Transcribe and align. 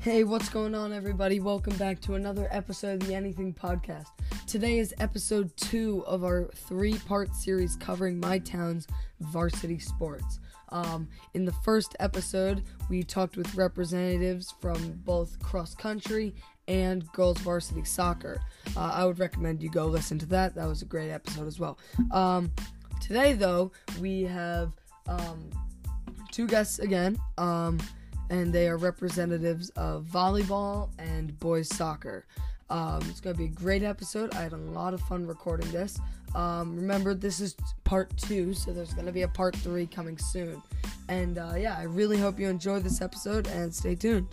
Hey, 0.00 0.22
what's 0.22 0.48
going 0.48 0.76
on, 0.76 0.92
everybody? 0.92 1.40
Welcome 1.40 1.76
back 1.76 2.00
to 2.02 2.14
another 2.14 2.46
episode 2.52 3.02
of 3.02 3.08
the 3.08 3.16
Anything 3.16 3.52
Podcast. 3.52 4.06
Today 4.46 4.78
is 4.78 4.94
episode 5.00 5.54
two 5.56 6.04
of 6.06 6.22
our 6.22 6.48
three 6.54 6.96
part 6.98 7.34
series 7.34 7.74
covering 7.74 8.20
my 8.20 8.38
town's 8.38 8.86
varsity 9.18 9.80
sports. 9.80 10.38
Um, 10.68 11.08
in 11.34 11.44
the 11.44 11.52
first 11.64 11.96
episode, 11.98 12.62
we 12.88 13.02
talked 13.02 13.36
with 13.36 13.52
representatives 13.56 14.54
from 14.60 15.00
both 15.04 15.36
cross 15.40 15.74
country 15.74 16.32
and 16.68 17.10
girls 17.10 17.38
varsity 17.38 17.82
soccer. 17.82 18.40
Uh, 18.76 18.92
I 18.94 19.04
would 19.04 19.18
recommend 19.18 19.60
you 19.60 19.68
go 19.68 19.86
listen 19.86 20.16
to 20.20 20.26
that. 20.26 20.54
That 20.54 20.68
was 20.68 20.80
a 20.80 20.86
great 20.86 21.10
episode 21.10 21.48
as 21.48 21.58
well. 21.58 21.76
Um, 22.12 22.52
today, 23.00 23.32
though, 23.32 23.72
we 24.00 24.22
have 24.22 24.72
um, 25.08 25.50
two 26.30 26.46
guests 26.46 26.78
again, 26.78 27.18
um, 27.36 27.78
and 28.30 28.52
they 28.52 28.68
are 28.68 28.76
representatives 28.76 29.70
of 29.70 30.04
volleyball 30.04 30.90
and 30.98 31.38
boys 31.38 31.68
soccer. 31.68 32.26
Um, 32.70 33.00
it's 33.08 33.20
going 33.20 33.34
to 33.34 33.38
be 33.38 33.46
a 33.46 33.48
great 33.48 33.82
episode. 33.82 34.34
I 34.34 34.42
had 34.42 34.52
a 34.52 34.58
lot 34.58 34.92
of 34.94 35.00
fun 35.02 35.26
recording 35.26 35.70
this. 35.72 35.98
Um, 36.34 36.76
remember, 36.76 37.14
this 37.14 37.40
is 37.40 37.56
part 37.84 38.14
two, 38.18 38.52
so 38.52 38.72
there's 38.72 38.92
going 38.92 39.06
to 39.06 39.12
be 39.12 39.22
a 39.22 39.28
part 39.28 39.56
three 39.56 39.86
coming 39.86 40.18
soon. 40.18 40.62
And 41.08 41.38
uh, 41.38 41.54
yeah, 41.56 41.76
I 41.78 41.84
really 41.84 42.18
hope 42.18 42.38
you 42.38 42.48
enjoy 42.48 42.80
this 42.80 43.00
episode 43.00 43.46
and 43.48 43.74
stay 43.74 43.94
tuned. 43.94 44.28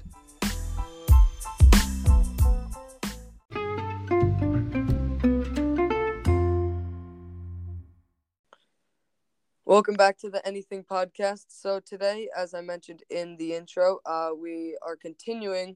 Welcome 9.76 9.96
back 9.96 10.18
to 10.20 10.30
the 10.30 10.48
Anything 10.48 10.86
Podcast. 10.86 11.48
So, 11.50 11.82
today, 11.82 12.30
as 12.34 12.54
I 12.54 12.62
mentioned 12.62 13.04
in 13.10 13.36
the 13.36 13.52
intro, 13.52 14.00
uh, 14.06 14.30
we 14.34 14.78
are 14.82 14.96
continuing 14.96 15.76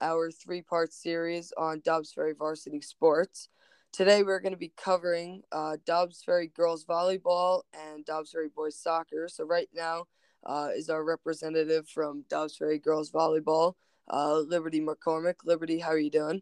our 0.00 0.30
three 0.30 0.62
part 0.62 0.92
series 0.92 1.52
on 1.58 1.82
Dobbs 1.84 2.12
Ferry 2.12 2.32
varsity 2.32 2.80
sports. 2.80 3.48
Today, 3.92 4.22
we're 4.22 4.38
going 4.38 4.52
to 4.52 4.56
be 4.56 4.72
covering 4.76 5.42
uh, 5.50 5.78
Dobbs 5.84 6.22
Ferry 6.22 6.46
girls 6.46 6.84
volleyball 6.84 7.62
and 7.74 8.04
Dobbs 8.04 8.30
Ferry 8.30 8.50
boys 8.54 8.78
soccer. 8.78 9.26
So, 9.26 9.42
right 9.42 9.68
now 9.74 10.04
uh, 10.46 10.68
is 10.72 10.88
our 10.88 11.02
representative 11.02 11.88
from 11.88 12.26
Dobbs 12.30 12.56
Ferry 12.56 12.78
girls 12.78 13.10
volleyball, 13.10 13.74
uh, 14.08 14.38
Liberty 14.38 14.80
McCormick. 14.80 15.44
Liberty, 15.44 15.80
how 15.80 15.88
are 15.88 15.98
you 15.98 16.12
doing? 16.12 16.40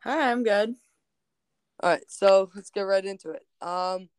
Hi, 0.00 0.30
I'm 0.30 0.42
good. 0.42 0.74
All 1.80 1.88
right, 1.88 2.04
so 2.08 2.50
let's 2.54 2.68
get 2.68 2.82
right 2.82 3.06
into 3.06 3.30
it. 3.30 3.46
Um, 3.66 4.10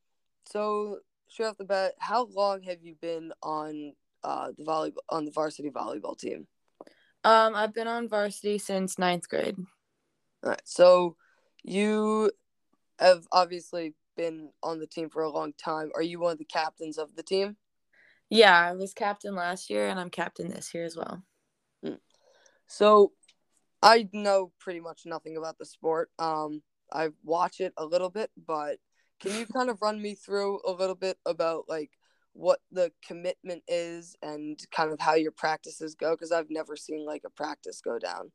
so 0.46 1.02
straight 1.28 1.48
off 1.48 1.58
the 1.58 1.66
bat, 1.66 1.94
how 2.00 2.26
long 2.26 2.64
have 2.64 2.82
you 2.82 2.96
been 3.02 3.32
on 3.42 3.94
uh 4.24 4.52
the 4.58 4.64
volleyball 4.64 4.98
on 5.10 5.26
the 5.26 5.32
varsity 5.32 5.70
volleyball 5.70 6.18
team? 6.18 6.48
Um, 7.24 7.56
I've 7.56 7.74
been 7.74 7.88
on 7.88 8.08
varsity 8.08 8.58
since 8.58 8.98
ninth 8.98 9.28
grade. 9.28 9.58
All 10.44 10.52
right, 10.52 10.62
so 10.64 11.16
you 11.64 12.32
have 13.00 13.28
obviously 13.32 13.96
been 14.16 14.50
on 14.64 14.80
the 14.80 14.88
team 14.88 15.10
for 15.10 15.22
a 15.22 15.30
long 15.30 15.54
time. 15.54 15.92
Are 15.96 16.02
you 16.02 16.20
one 16.20 16.34
of 16.34 16.38
the 16.38 16.46
captains 16.46 16.98
of 16.98 17.16
the 17.16 17.24
team? 17.24 17.58
Yeah, 18.30 18.58
I 18.58 18.74
was 18.74 18.94
captain 18.94 19.36
last 19.36 19.70
year, 19.70 19.88
and 19.88 20.00
I'm 20.00 20.10
captain 20.10 20.50
this 20.50 20.74
year 20.74 20.86
as 20.86 20.98
well. 20.98 21.24
So, 22.68 23.14
I 23.82 24.10
know 24.12 24.52
pretty 24.60 24.82
much 24.82 25.04
nothing 25.06 25.38
about 25.38 25.58
the 25.58 25.66
sport. 25.66 26.10
Um, 26.20 26.62
I 26.92 27.10
watch 27.24 27.62
it 27.62 27.74
a 27.78 27.86
little 27.86 28.10
bit, 28.10 28.30
but 28.46 28.80
can 29.20 29.38
you 29.38 29.46
kind 29.46 29.70
of 29.70 29.82
run 29.82 30.02
me 30.02 30.16
through 30.16 30.60
a 30.66 30.72
little 30.72 30.96
bit 30.96 31.18
about 31.26 31.66
like 31.68 31.92
what 32.34 32.60
the 32.72 32.92
commitment 33.06 33.64
is 33.68 34.16
and 34.22 34.60
kind 34.72 34.92
of 34.92 35.00
how 35.00 35.16
your 35.16 35.32
practices 35.32 35.96
go? 35.96 36.12
Because 36.12 36.32
I've 36.32 36.50
never 36.50 36.76
seen 36.76 37.06
like 37.06 37.24
a 37.26 37.30
practice 37.30 37.82
go 37.82 38.00
down. 38.00 38.32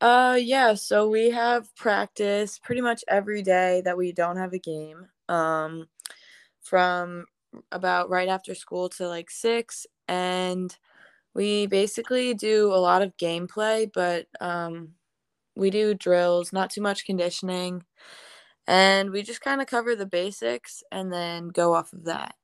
Uh, 0.00 0.38
yeah. 0.40 0.74
So 0.74 1.08
we 1.08 1.30
have 1.30 1.74
practice 1.74 2.58
pretty 2.58 2.80
much 2.80 3.02
every 3.08 3.42
day 3.42 3.82
that 3.84 3.96
we 3.96 4.12
don't 4.12 4.36
have 4.36 4.52
a 4.52 4.58
game. 4.58 5.06
Um, 5.28 5.88
from 6.62 7.24
about 7.72 8.10
right 8.10 8.28
after 8.28 8.54
school 8.54 8.88
to 8.90 9.08
like 9.08 9.30
six, 9.30 9.86
and 10.06 10.76
we 11.34 11.66
basically 11.66 12.34
do 12.34 12.72
a 12.72 12.76
lot 12.76 13.02
of 13.02 13.16
gameplay, 13.16 13.90
but 13.92 14.26
um, 14.40 14.90
we 15.56 15.70
do 15.70 15.94
drills, 15.94 16.52
not 16.52 16.70
too 16.70 16.80
much 16.80 17.06
conditioning, 17.06 17.84
and 18.68 19.10
we 19.10 19.22
just 19.22 19.40
kind 19.40 19.62
of 19.62 19.66
cover 19.66 19.96
the 19.96 20.06
basics 20.06 20.82
and 20.92 21.10
then 21.10 21.48
go 21.48 21.72
off 21.72 21.94
of 21.94 22.04
that. 22.04 22.34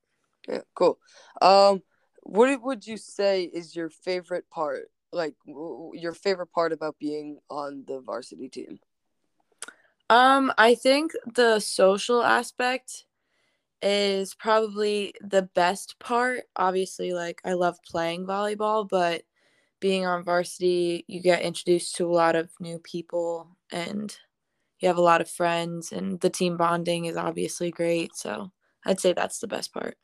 Yeah, 0.48 0.62
cool. 0.74 0.98
Um, 1.42 1.82
what 2.22 2.62
would 2.62 2.86
you 2.86 2.96
say 2.96 3.44
is 3.44 3.76
your 3.76 3.90
favorite 3.90 4.48
part? 4.50 4.90
Like 5.12 5.34
your 5.46 6.14
favorite 6.14 6.50
part 6.50 6.72
about 6.72 6.98
being 6.98 7.38
on 7.50 7.84
the 7.86 8.00
varsity 8.00 8.48
team? 8.48 8.80
Um, 10.08 10.50
I 10.56 10.74
think 10.74 11.12
the 11.34 11.60
social 11.60 12.22
aspect 12.22 13.04
is 13.82 14.34
probably 14.34 15.14
the 15.20 15.42
best 15.42 15.98
part. 15.98 16.44
Obviously, 16.56 17.12
like 17.12 17.42
I 17.44 17.52
love 17.52 17.76
playing 17.86 18.26
volleyball, 18.26 18.88
but 18.88 19.24
being 19.78 20.06
on 20.06 20.24
varsity, 20.24 21.04
you 21.06 21.20
get 21.20 21.42
introduced 21.42 21.96
to 21.96 22.06
a 22.06 22.12
lot 22.14 22.34
of 22.34 22.50
new 22.60 22.78
people 22.78 23.58
and 23.70 24.16
you 24.84 24.88
have 24.88 24.98
a 24.98 25.02
lot 25.02 25.22
of 25.22 25.30
friends 25.30 25.92
and 25.92 26.20
the 26.20 26.28
team 26.28 26.58
bonding 26.58 27.06
is 27.06 27.16
obviously 27.16 27.70
great. 27.70 28.14
So, 28.14 28.52
I'd 28.84 29.00
say 29.00 29.14
that's 29.14 29.38
the 29.38 29.46
best 29.46 29.72
part. 29.72 29.96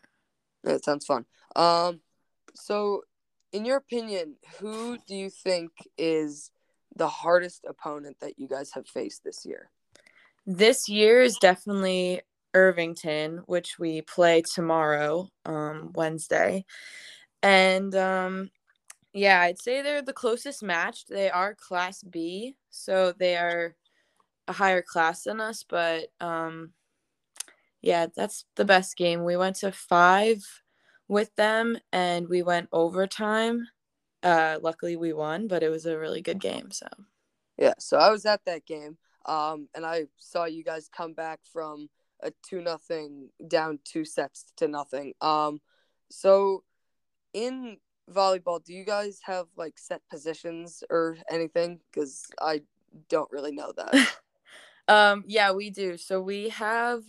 That 0.64 0.84
sounds 0.84 1.04
fun. 1.04 1.26
Um, 1.54 2.00
so 2.54 3.02
in 3.52 3.66
your 3.66 3.76
opinion, 3.76 4.36
who 4.58 4.96
do 5.06 5.14
you 5.14 5.28
think 5.28 5.70
is 5.98 6.50
the 6.96 7.08
hardest 7.08 7.64
opponent 7.68 8.16
that 8.20 8.38
you 8.38 8.48
guys 8.48 8.72
have 8.72 8.86
faced 8.86 9.22
this 9.22 9.44
year? 9.44 9.70
This 10.46 10.88
year 10.88 11.20
is 11.20 11.36
definitely 11.36 12.22
Irvington, 12.54 13.42
which 13.46 13.78
we 13.78 14.00
play 14.00 14.42
tomorrow, 14.42 15.28
um, 15.44 15.92
Wednesday. 15.94 16.64
And 17.42 17.94
um, 17.94 18.50
yeah, 19.12 19.42
I'd 19.42 19.60
say 19.60 19.82
they're 19.82 20.02
the 20.02 20.12
closest 20.12 20.62
match. 20.62 21.06
They 21.06 21.30
are 21.30 21.54
Class 21.54 22.02
B, 22.02 22.56
so 22.70 23.12
they 23.12 23.36
are 23.36 23.74
a 24.50 24.52
higher 24.52 24.82
class 24.82 25.22
than 25.22 25.40
us. 25.40 25.64
But 25.66 26.08
um, 26.20 26.72
yeah, 27.80 28.06
that's 28.14 28.44
the 28.56 28.64
best 28.64 28.96
game. 28.96 29.24
We 29.24 29.36
went 29.36 29.56
to 29.56 29.72
five 29.72 30.44
with 31.08 31.34
them, 31.36 31.78
and 31.92 32.28
we 32.28 32.42
went 32.42 32.68
overtime. 32.72 33.68
Uh, 34.22 34.58
luckily, 34.60 34.96
we 34.96 35.12
won, 35.12 35.48
but 35.48 35.62
it 35.62 35.70
was 35.70 35.86
a 35.86 35.98
really 35.98 36.20
good 36.20 36.40
game. 36.40 36.70
So 36.72 36.86
Yeah, 37.56 37.74
so 37.78 37.96
I 37.96 38.10
was 38.10 38.26
at 38.26 38.44
that 38.44 38.66
game, 38.66 38.98
um, 39.24 39.68
and 39.74 39.86
I 39.86 40.06
saw 40.18 40.44
you 40.44 40.64
guys 40.64 40.90
come 40.94 41.14
back 41.14 41.40
from 41.50 41.88
a 42.22 42.32
two 42.42 42.60
nothing 42.60 43.30
down 43.48 43.78
two 43.84 44.04
sets 44.04 44.52
to 44.56 44.68
nothing. 44.68 45.14
Um, 45.22 45.60
so 46.10 46.64
in 47.32 47.78
volleyball, 48.12 48.62
do 48.62 48.74
you 48.74 48.84
guys 48.84 49.20
have 49.24 49.46
like 49.56 49.78
set 49.78 50.02
positions 50.10 50.82
or 50.90 51.16
anything? 51.30 51.80
Because 51.90 52.26
I 52.42 52.62
don't 53.08 53.30
really 53.30 53.52
know 53.52 53.72
that. 53.76 54.16
Um, 54.90 55.22
yeah, 55.28 55.52
we 55.52 55.70
do. 55.70 55.96
So 55.96 56.20
we 56.20 56.48
have 56.48 57.02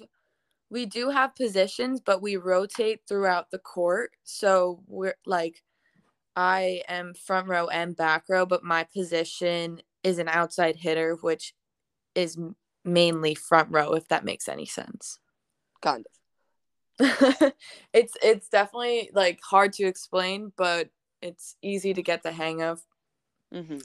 we 0.70 0.86
do 0.86 1.10
have 1.10 1.36
positions, 1.36 2.00
but 2.00 2.22
we 2.22 2.38
rotate 2.38 3.02
throughout 3.08 3.50
the 3.50 3.58
court. 3.58 4.12
So 4.24 4.84
we're 4.88 5.16
like 5.26 5.64
I 6.36 6.84
am 6.88 7.16
front 7.16 7.48
row 7.48 7.68
and 7.68 7.96
back 7.96 8.26
row, 8.30 8.46
but 8.46 8.64
my 8.64 8.86
position 8.86 9.82
is 10.04 10.20
an 10.20 10.30
outside 10.30 10.76
hitter, 10.78 11.18
which 11.22 11.56
is 12.14 12.38
mainly 12.86 13.34
front 13.34 13.70
row, 13.72 13.94
if 13.94 14.08
that 14.10 14.26
makes 14.26 14.48
any 14.48 14.68
sense. 14.68 15.20
kind 15.82 16.06
of. 16.06 16.12
it's 17.94 18.14
it's 18.22 18.48
definitely 18.50 19.10
like 19.14 19.40
hard 19.44 19.74
to 19.74 19.86
explain, 19.86 20.52
but 20.56 20.90
it's 21.22 21.56
easy 21.64 21.96
to 21.96 22.04
get 22.04 22.22
the 22.22 22.32
hang 22.32 22.62
of. 22.62 22.84
hmm 23.52 23.80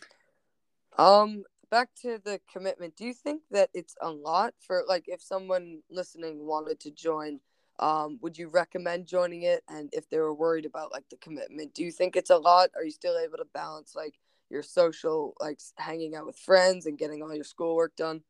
Um, 0.99 1.44
back 1.70 1.90
to 2.02 2.20
the 2.24 2.40
commitment. 2.50 2.96
Do 2.96 3.04
you 3.04 3.14
think 3.14 3.42
that 3.50 3.70
it's 3.74 3.96
a 4.00 4.10
lot 4.10 4.54
for 4.60 4.84
like 4.88 5.04
if 5.06 5.22
someone 5.22 5.82
listening 5.90 6.46
wanted 6.46 6.80
to 6.80 6.90
join? 6.90 7.40
Um, 7.78 8.18
would 8.22 8.38
you 8.38 8.48
recommend 8.48 9.06
joining 9.06 9.42
it? 9.42 9.62
And 9.68 9.90
if 9.92 10.08
they 10.08 10.18
were 10.18 10.34
worried 10.34 10.64
about 10.64 10.92
like 10.92 11.08
the 11.10 11.16
commitment, 11.16 11.74
do 11.74 11.84
you 11.84 11.92
think 11.92 12.16
it's 12.16 12.30
a 12.30 12.36
lot? 12.36 12.70
Are 12.74 12.84
you 12.84 12.90
still 12.90 13.18
able 13.18 13.36
to 13.38 13.46
balance 13.52 13.94
like 13.94 14.18
your 14.48 14.62
social, 14.62 15.34
like 15.40 15.60
hanging 15.76 16.14
out 16.14 16.26
with 16.26 16.38
friends 16.38 16.86
and 16.86 16.98
getting 16.98 17.22
all 17.22 17.34
your 17.34 17.44
schoolwork 17.44 17.94
done? 17.96 18.22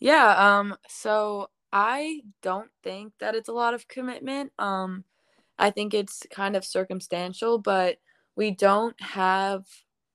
Yeah, 0.00 0.58
um 0.58 0.76
so 0.88 1.50
I 1.72 2.22
don't 2.42 2.70
think 2.82 3.14
that 3.20 3.34
it's 3.34 3.48
a 3.48 3.52
lot 3.52 3.74
of 3.74 3.88
commitment. 3.88 4.52
Um 4.58 5.04
I 5.58 5.70
think 5.70 5.94
it's 5.94 6.26
kind 6.30 6.56
of 6.56 6.64
circumstantial, 6.64 7.58
but 7.58 7.98
we 8.36 8.50
don't 8.50 9.00
have 9.00 9.64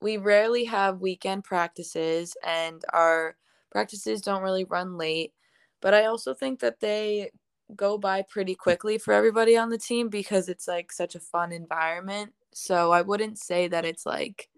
we 0.01 0.17
rarely 0.17 0.65
have 0.65 1.01
weekend 1.01 1.43
practices 1.43 2.35
and 2.45 2.83
our 2.93 3.35
practices 3.71 4.21
don't 4.21 4.43
really 4.43 4.63
run 4.63 4.97
late. 4.97 5.33
But 5.81 5.93
I 5.93 6.05
also 6.05 6.33
think 6.33 6.59
that 6.59 6.79
they 6.79 7.31
go 7.75 7.97
by 7.97 8.23
pretty 8.23 8.55
quickly 8.55 8.97
for 8.97 9.13
everybody 9.13 9.55
on 9.55 9.69
the 9.69 9.77
team 9.77 10.09
because 10.09 10.49
it's 10.49 10.67
like 10.67 10.91
such 10.91 11.15
a 11.15 11.19
fun 11.19 11.51
environment. 11.51 12.33
So 12.53 12.91
I 12.91 13.01
wouldn't 13.01 13.37
say 13.37 13.67
that 13.67 13.85
it's 13.85 14.05
like 14.05 14.49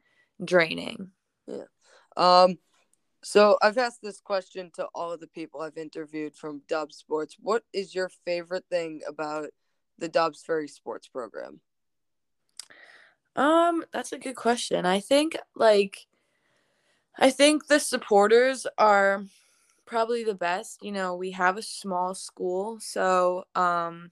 draining. 0.44 1.10
Yeah. 1.48 1.66
Um. 2.18 2.58
So 3.24 3.58
I've 3.62 3.78
asked 3.78 4.02
this 4.02 4.20
question 4.20 4.72
to 4.76 4.88
all 4.96 5.12
of 5.12 5.20
the 5.20 5.28
people 5.28 5.62
I've 5.62 5.78
interviewed 5.78 6.36
from 6.36 6.64
Dub 6.68 6.92
Sports. 6.92 7.36
What 7.40 7.64
is 7.72 7.94
your 7.94 8.10
favorite 8.26 8.66
thing 8.72 9.02
about 9.08 9.50
the 10.00 10.08
Dobbs 10.10 10.42
Ferry 10.42 10.68
Sports 10.68 11.08
program? 11.08 11.60
Um, 13.36 13.84
that's 13.94 14.12
a 14.12 14.20
good 14.20 14.36
question. 14.36 14.86
I 14.86 15.00
think 15.00 15.38
like 15.56 16.08
I 17.18 17.30
think 17.30 17.68
the 17.68 17.80
supporters 17.80 18.66
are 18.78 19.24
probably 19.86 20.24
the 20.24 20.36
best. 20.36 20.84
You 20.84 20.92
know, 20.92 21.16
we 21.16 21.32
have 21.32 21.58
a 21.58 21.62
small 21.62 22.16
school, 22.16 22.80
so 22.80 23.46
um 23.56 24.12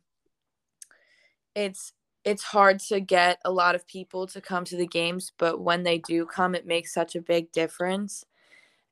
it's 1.56 1.94
it's 2.26 2.44
hard 2.44 2.80
to 2.80 3.00
get 3.00 3.40
a 3.46 3.52
lot 3.52 3.76
of 3.76 3.88
people 3.88 4.28
to 4.28 4.42
come 4.42 4.66
to 4.66 4.76
the 4.76 4.86
games, 4.86 5.32
but 5.38 5.62
when 5.62 5.84
they 5.84 5.98
do 5.98 6.26
come, 6.26 6.54
it 6.54 6.68
makes 6.68 6.94
such 6.94 7.16
a 7.16 7.22
big 7.22 7.52
difference. 7.52 8.26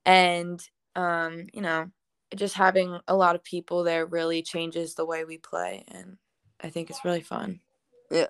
And 0.05 0.61
um, 0.95 1.47
you 1.53 1.61
know, 1.61 1.91
just 2.35 2.55
having 2.55 2.99
a 3.07 3.15
lot 3.15 3.35
of 3.35 3.43
people 3.43 3.83
there 3.83 4.05
really 4.05 4.41
changes 4.41 4.95
the 4.95 5.05
way 5.05 5.25
we 5.25 5.37
play 5.37 5.83
and 5.89 6.17
I 6.61 6.69
think 6.69 6.89
it's 6.89 7.05
really 7.05 7.21
fun. 7.21 7.59
Yeah. 8.09 8.27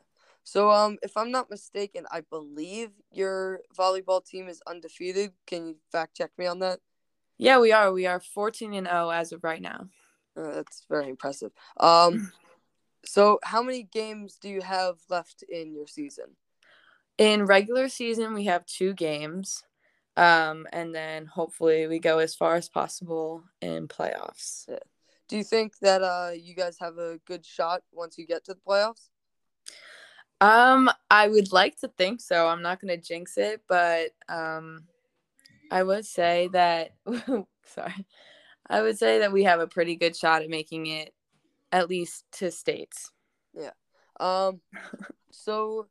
So 0.47 0.71
um 0.71 0.97
if 1.03 1.17
I'm 1.17 1.29
not 1.29 1.49
mistaken, 1.49 2.05
I 2.09 2.21
believe 2.21 2.91
your 3.11 3.59
volleyball 3.77 4.23
team 4.25 4.47
is 4.47 4.61
undefeated. 4.65 5.31
Can 5.45 5.67
you 5.67 5.75
fact 5.91 6.15
check 6.15 6.31
me 6.37 6.45
on 6.47 6.59
that? 6.59 6.79
Yeah, 7.37 7.59
we 7.59 7.73
are. 7.73 7.91
We 7.91 8.05
are 8.05 8.21
14 8.21 8.73
and 8.73 8.87
0 8.87 9.09
as 9.09 9.33
of 9.33 9.43
right 9.43 9.61
now. 9.61 9.89
Uh, 10.37 10.51
that's 10.53 10.85
very 10.87 11.09
impressive. 11.09 11.51
Um 11.75 12.31
so 13.05 13.39
how 13.43 13.61
many 13.61 13.83
games 13.83 14.37
do 14.41 14.47
you 14.47 14.61
have 14.61 14.95
left 15.09 15.43
in 15.43 15.73
your 15.73 15.85
season? 15.85 16.37
In 17.17 17.45
regular 17.45 17.89
season, 17.89 18.33
we 18.33 18.45
have 18.45 18.65
2 18.67 18.93
games. 18.93 19.65
Um 20.15 20.65
and 20.71 20.95
then 20.95 21.25
hopefully 21.25 21.87
we 21.87 21.99
go 21.99 22.19
as 22.19 22.35
far 22.35 22.55
as 22.55 22.69
possible 22.69 23.43
in 23.59 23.89
playoffs. 23.89 24.63
Yeah. 24.69 24.79
Do 25.27 25.35
you 25.35 25.43
think 25.43 25.79
that 25.79 26.01
uh 26.03 26.31
you 26.33 26.55
guys 26.55 26.77
have 26.79 26.97
a 26.97 27.19
good 27.25 27.45
shot 27.45 27.81
once 27.91 28.17
you 28.17 28.25
get 28.25 28.45
to 28.45 28.53
the 28.53 28.61
playoffs? 28.65 29.09
Um, 30.39 30.89
I 31.09 31.27
would 31.27 31.51
like 31.51 31.79
to 31.79 31.87
think 31.87 32.21
so. 32.21 32.47
I'm 32.47 32.61
not 32.61 32.79
to 32.81 32.97
jinx 32.97 33.37
it, 33.37 33.61
but 33.67 34.09
um, 34.29 34.83
I 35.71 35.83
would 35.83 36.05
say 36.05 36.49
that. 36.53 36.91
sorry, 37.65 38.05
I 38.69 38.81
would 38.81 38.97
say 38.97 39.19
that 39.19 39.31
we 39.31 39.43
have 39.43 39.59
a 39.59 39.67
pretty 39.67 39.95
good 39.95 40.15
shot 40.15 40.43
at 40.43 40.49
making 40.49 40.87
it, 40.87 41.13
at 41.71 41.89
least 41.89 42.25
to 42.33 42.51
states. 42.51 43.11
Yeah. 43.53 43.71
Um. 44.19 44.61
so, 45.31 45.87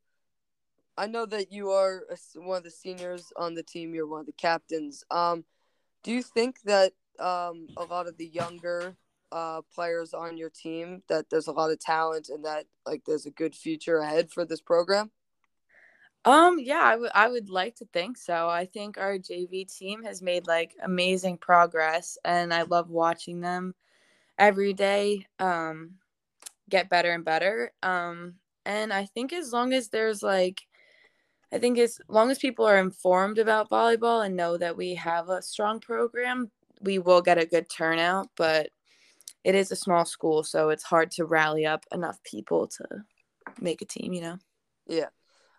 I 0.96 1.06
know 1.06 1.26
that 1.26 1.52
you 1.52 1.70
are 1.70 2.04
one 2.36 2.58
of 2.58 2.64
the 2.64 2.70
seniors 2.70 3.32
on 3.36 3.54
the 3.54 3.62
team. 3.62 3.94
You're 3.94 4.06
one 4.06 4.20
of 4.20 4.26
the 4.26 4.32
captains. 4.32 5.04
Um, 5.10 5.44
do 6.04 6.12
you 6.12 6.22
think 6.22 6.60
that 6.64 6.92
um 7.18 7.66
a 7.78 7.84
lot 7.84 8.06
of 8.06 8.16
the 8.18 8.26
younger 8.26 8.94
uh, 9.36 9.60
players 9.74 10.14
on 10.14 10.38
your 10.38 10.48
team 10.48 11.02
that 11.08 11.28
there's 11.28 11.46
a 11.46 11.52
lot 11.52 11.70
of 11.70 11.78
talent 11.78 12.30
and 12.30 12.42
that 12.46 12.64
like 12.86 13.02
there's 13.04 13.26
a 13.26 13.30
good 13.30 13.54
future 13.54 13.98
ahead 13.98 14.30
for 14.30 14.46
this 14.46 14.62
program? 14.62 15.10
Um, 16.24 16.58
yeah, 16.58 16.80
I 16.82 16.96
would 16.96 17.10
I 17.14 17.28
would 17.28 17.50
like 17.50 17.76
to 17.76 17.84
think 17.92 18.16
so. 18.16 18.48
I 18.48 18.64
think 18.64 18.96
our 18.96 19.18
JV 19.18 19.70
team 19.72 20.02
has 20.04 20.22
made 20.22 20.46
like 20.46 20.72
amazing 20.82 21.36
progress 21.36 22.16
and 22.24 22.52
I 22.52 22.62
love 22.62 22.88
watching 22.88 23.40
them 23.40 23.74
every 24.38 24.72
day 24.72 25.26
um 25.38 25.96
get 26.70 26.88
better 26.88 27.12
and 27.12 27.24
better. 27.24 27.72
Um 27.82 28.36
and 28.64 28.92
I 28.92 29.04
think 29.04 29.34
as 29.34 29.52
long 29.52 29.74
as 29.74 29.88
there's 29.90 30.22
like 30.22 30.62
I 31.52 31.58
think 31.58 31.78
as 31.78 32.00
long 32.08 32.30
as 32.30 32.38
people 32.38 32.64
are 32.64 32.78
informed 32.78 33.38
about 33.38 33.70
volleyball 33.70 34.24
and 34.24 34.34
know 34.34 34.56
that 34.56 34.76
we 34.76 34.94
have 34.94 35.28
a 35.28 35.42
strong 35.42 35.78
program, 35.78 36.50
we 36.80 36.98
will 36.98 37.22
get 37.22 37.38
a 37.38 37.46
good 37.46 37.68
turnout, 37.68 38.30
but 38.36 38.70
it 39.46 39.54
is 39.54 39.70
a 39.70 39.76
small 39.76 40.04
school, 40.04 40.42
so 40.42 40.70
it's 40.70 40.82
hard 40.82 41.12
to 41.12 41.24
rally 41.24 41.64
up 41.64 41.84
enough 41.92 42.20
people 42.24 42.66
to 42.66 42.84
make 43.60 43.80
a 43.80 43.84
team, 43.84 44.12
you 44.12 44.20
know? 44.20 44.38
Yeah. 44.88 45.10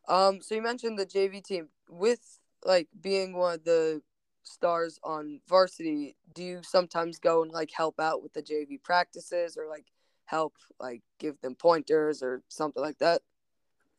Um, 0.09 0.41
so 0.41 0.55
you 0.55 0.61
mentioned 0.61 0.99
the 0.99 1.05
JV 1.05 1.41
team. 1.41 1.69
With 1.89 2.19
like 2.65 2.89
being 2.99 3.31
one 3.31 3.53
of 3.53 3.63
the 3.63 4.01
stars 4.43 4.99
on 5.05 5.39
varsity, 5.47 6.17
do 6.35 6.43
you 6.43 6.59
sometimes 6.63 7.17
go 7.17 7.43
and 7.43 7.51
like 7.53 7.71
help 7.71 7.97
out 7.97 8.21
with 8.21 8.33
the 8.33 8.43
JV 8.43 8.83
practices 8.83 9.57
or 9.57 9.69
like 9.69 9.85
help 10.25 10.55
like 10.81 11.01
give 11.17 11.39
them 11.39 11.55
pointers 11.55 12.21
or 12.21 12.43
something 12.49 12.83
like 12.83 12.97
that? 12.97 13.21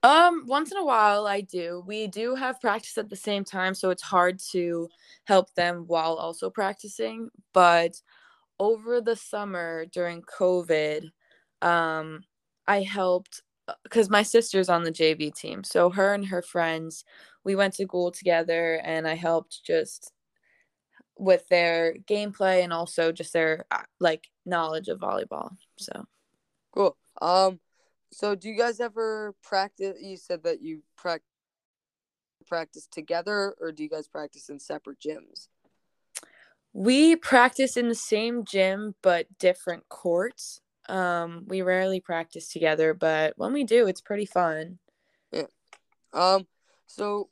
Um, 0.02 0.44
once 0.46 0.70
in 0.70 0.76
a 0.76 0.84
while 0.84 1.26
I 1.26 1.40
do. 1.40 1.82
We 1.86 2.08
do 2.08 2.34
have 2.34 2.60
practice 2.60 2.98
at 2.98 3.08
the 3.08 3.16
same 3.16 3.42
time, 3.42 3.74
so 3.74 3.88
it's 3.88 4.02
hard 4.02 4.38
to 4.52 4.90
help 5.24 5.54
them 5.54 5.84
while 5.86 6.16
also 6.16 6.50
practicing, 6.50 7.30
but 7.54 8.02
over 8.60 9.00
the 9.00 9.16
summer 9.16 9.86
during 9.86 10.22
COVID, 10.22 11.10
um, 11.62 12.22
I 12.66 12.82
helped 12.82 13.42
because 13.82 14.08
uh, 14.08 14.12
my 14.12 14.22
sister's 14.22 14.68
on 14.68 14.82
the 14.82 14.92
JV 14.92 15.34
team. 15.34 15.62
So 15.62 15.90
her 15.90 16.14
and 16.14 16.26
her 16.26 16.42
friends, 16.42 17.04
we 17.44 17.54
went 17.54 17.74
to 17.74 17.84
school 17.84 18.10
together, 18.10 18.80
and 18.84 19.06
I 19.06 19.14
helped 19.14 19.60
just 19.64 20.12
with 21.16 21.46
their 21.48 21.94
gameplay 22.06 22.62
and 22.62 22.72
also 22.72 23.10
just 23.10 23.32
their 23.32 23.66
uh, 23.70 23.82
like 24.00 24.28
knowledge 24.46 24.88
of 24.88 25.00
volleyball. 25.00 25.50
So 25.78 26.04
cool. 26.72 26.96
Um, 27.20 27.60
so 28.12 28.34
do 28.34 28.48
you 28.48 28.56
guys 28.56 28.80
ever 28.80 29.34
practice? 29.42 29.98
You 30.00 30.16
said 30.16 30.44
that 30.44 30.62
you 30.62 30.82
practice 30.96 31.24
practice 32.46 32.88
together, 32.90 33.54
or 33.60 33.70
do 33.72 33.82
you 33.82 33.88
guys 33.88 34.08
practice 34.08 34.48
in 34.48 34.58
separate 34.58 34.98
gyms? 34.98 35.48
We 36.78 37.16
practice 37.16 37.76
in 37.76 37.88
the 37.88 37.94
same 37.96 38.44
gym 38.44 38.94
but 39.02 39.26
different 39.40 39.88
courts. 39.88 40.60
Um, 40.88 41.42
we 41.48 41.60
rarely 41.60 41.98
practice 41.98 42.52
together, 42.52 42.94
but 42.94 43.34
when 43.36 43.52
we 43.52 43.64
do, 43.64 43.88
it's 43.88 44.00
pretty 44.00 44.26
fun. 44.26 44.78
Yeah. 45.32 45.48
Um. 46.12 46.46
So, 46.86 47.30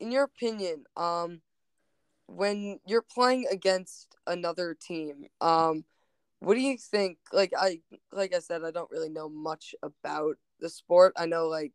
in 0.00 0.10
your 0.10 0.24
opinion, 0.24 0.82
um, 0.96 1.42
when 2.26 2.80
you're 2.84 3.06
playing 3.08 3.46
against 3.52 4.16
another 4.26 4.74
team, 4.74 5.26
um, 5.40 5.84
what 6.40 6.54
do 6.54 6.60
you 6.60 6.76
think? 6.76 7.18
Like 7.32 7.52
I, 7.56 7.82
like 8.10 8.34
I 8.34 8.40
said, 8.40 8.64
I 8.64 8.72
don't 8.72 8.90
really 8.90 9.10
know 9.10 9.28
much 9.28 9.76
about 9.84 10.38
the 10.58 10.68
sport. 10.68 11.12
I 11.16 11.26
know 11.26 11.46
like 11.46 11.74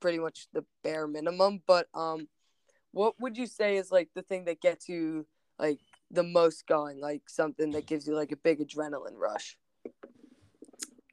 pretty 0.00 0.18
much 0.18 0.48
the 0.52 0.64
bare 0.82 1.06
minimum, 1.06 1.62
but 1.68 1.86
um, 1.94 2.26
what 2.90 3.14
would 3.20 3.38
you 3.38 3.46
say 3.46 3.76
is 3.76 3.92
like 3.92 4.08
the 4.16 4.22
thing 4.22 4.46
that 4.46 4.60
gets 4.60 4.88
you 4.88 5.24
like 5.56 5.78
the 6.10 6.22
most 6.22 6.66
going? 6.66 7.00
Like 7.00 7.28
something 7.28 7.70
that 7.72 7.86
gives 7.86 8.06
you 8.06 8.14
like 8.14 8.32
a 8.32 8.36
big 8.36 8.60
adrenaline 8.60 9.16
rush? 9.16 9.58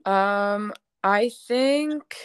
Um, 0.05 0.73
I 1.03 1.31
think 1.47 2.15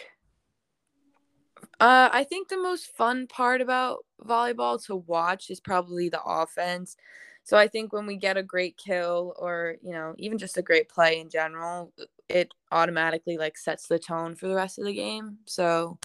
uh, 1.80 2.10
I 2.12 2.24
think 2.24 2.48
the 2.48 2.58
most 2.58 2.94
fun 2.96 3.26
part 3.26 3.60
about 3.60 4.04
volleyball 4.22 4.84
to 4.86 4.96
watch 4.96 5.50
is 5.50 5.60
probably 5.60 6.08
the 6.08 6.22
offense. 6.22 6.96
So 7.42 7.56
I 7.56 7.68
think 7.68 7.92
when 7.92 8.06
we 8.06 8.16
get 8.16 8.36
a 8.36 8.42
great 8.42 8.76
kill 8.76 9.34
or, 9.38 9.76
you 9.82 9.92
know, 9.92 10.14
even 10.18 10.36
just 10.36 10.58
a 10.58 10.62
great 10.62 10.90
play 10.90 11.18
in 11.20 11.30
general, 11.30 11.92
it 12.28 12.52
automatically 12.70 13.38
like 13.38 13.56
sets 13.56 13.88
the 13.88 13.98
tone 13.98 14.34
for 14.34 14.46
the 14.46 14.54
rest 14.54 14.78
of 14.78 14.84
the 14.84 14.92
game. 14.92 15.38
So 15.46 15.98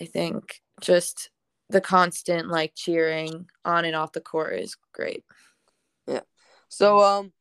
I 0.00 0.06
think 0.06 0.62
just 0.80 1.30
the 1.68 1.82
constant 1.82 2.48
like 2.48 2.72
cheering 2.74 3.46
on 3.64 3.84
and 3.84 3.94
off 3.94 4.12
the 4.12 4.20
court 4.20 4.58
is 4.58 4.76
great. 4.92 5.22
So 6.68 7.00
um 7.00 7.32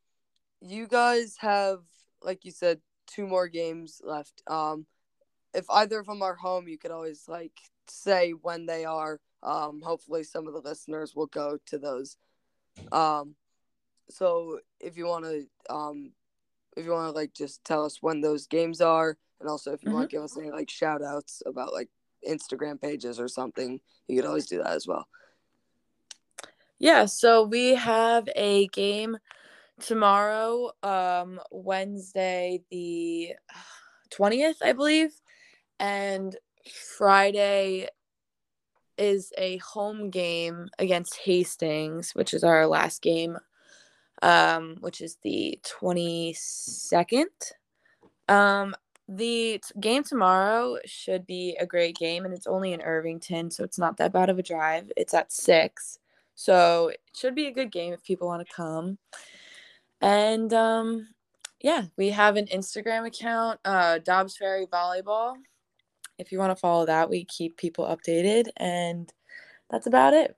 you 0.61 0.87
guys 0.87 1.35
have 1.39 1.79
like 2.21 2.45
you 2.45 2.51
said 2.51 2.79
two 3.07 3.27
more 3.27 3.47
games 3.47 4.01
left. 4.03 4.41
Um 4.47 4.85
if 5.53 5.65
either 5.69 5.99
of 5.99 6.07
them 6.07 6.21
are 6.21 6.35
home, 6.35 6.67
you 6.67 6.77
could 6.77 6.91
always 6.91 7.23
like 7.27 7.53
say 7.87 8.31
when 8.31 8.65
they 8.65 8.85
are. 8.85 9.19
Um 9.43 9.81
hopefully 9.83 10.23
some 10.23 10.47
of 10.47 10.53
the 10.53 10.61
listeners 10.61 11.15
will 11.15 11.27
go 11.27 11.57
to 11.67 11.77
those. 11.77 12.17
Um 12.91 13.35
so 14.09 14.59
if 14.79 14.97
you 14.97 15.05
want 15.05 15.25
to 15.25 15.45
um 15.73 16.11
if 16.75 16.85
you 16.85 16.91
want 16.91 17.11
to 17.13 17.19
like 17.19 17.33
just 17.33 17.63
tell 17.63 17.83
us 17.85 17.97
when 18.01 18.21
those 18.21 18.47
games 18.47 18.81
are 18.81 19.17
and 19.39 19.49
also 19.49 19.73
if 19.73 19.83
you 19.83 19.89
mm-hmm. 19.89 19.97
want 19.97 20.09
to 20.09 20.15
give 20.15 20.23
us 20.23 20.37
any 20.37 20.51
like 20.51 20.69
shout 20.69 21.01
outs 21.03 21.41
about 21.45 21.73
like 21.73 21.89
Instagram 22.27 22.81
pages 22.81 23.19
or 23.19 23.27
something, 23.27 23.79
you 24.07 24.15
could 24.15 24.27
always 24.27 24.47
do 24.47 24.57
that 24.57 24.73
as 24.73 24.87
well. 24.87 25.07
Yeah, 26.79 27.05
so 27.05 27.43
we 27.43 27.73
have 27.73 28.29
a 28.35 28.67
game 28.67 29.17
tomorrow, 29.79 30.71
um, 30.83 31.39
Wednesday 31.51 32.61
the 32.69 33.33
20th, 34.11 34.57
I 34.61 34.73
believe, 34.73 35.11
and 35.79 36.35
Friday 36.97 37.89
is 38.97 39.31
a 39.37 39.57
home 39.57 40.09
game 40.09 40.69
against 40.77 41.17
Hastings, 41.17 42.11
which 42.13 42.33
is 42.33 42.43
our 42.43 42.67
last 42.67 43.01
game, 43.01 43.37
um, 44.21 44.77
which 44.79 45.01
is 45.01 45.17
the 45.23 45.59
22nd. 45.63 47.25
Um, 48.27 48.75
the 49.07 49.61
t- 49.65 49.79
game 49.79 50.03
tomorrow 50.03 50.77
should 50.85 51.25
be 51.25 51.55
a 51.59 51.65
great 51.65 51.95
game, 51.95 52.25
and 52.25 52.33
it's 52.33 52.47
only 52.47 52.73
in 52.73 52.81
Irvington, 52.81 53.49
so 53.49 53.63
it's 53.63 53.79
not 53.79 53.97
that 53.97 54.11
bad 54.11 54.29
of 54.29 54.37
a 54.37 54.43
drive. 54.43 54.91
It's 54.97 55.13
at 55.13 55.31
six, 55.31 55.97
So 56.37 56.89
it 56.89 57.01
should 57.15 57.33
be 57.33 57.47
a 57.47 57.51
good 57.51 57.71
game 57.71 57.93
if 57.93 58.03
people 58.03 58.27
want 58.27 58.47
to 58.47 58.53
come. 58.53 58.99
And 60.01 60.53
um, 60.53 61.07
yeah, 61.61 61.85
we 61.97 62.11
have 62.11 62.37
an 62.37 62.45
Instagram 62.45 63.07
account, 63.07 63.59
uh, 63.65 63.97
Dobbs 63.97 64.37
Ferry 64.37 64.67
Volleyball. 64.67 65.33
If 66.19 66.31
you 66.31 66.37
want 66.37 66.51
to 66.51 66.55
follow 66.55 66.85
that, 66.85 67.09
we 67.09 67.25
keep 67.25 67.57
people 67.57 67.85
updated, 67.85 68.49
and 68.55 69.11
that's 69.69 69.87
about 69.87 70.13
it. 70.13 70.35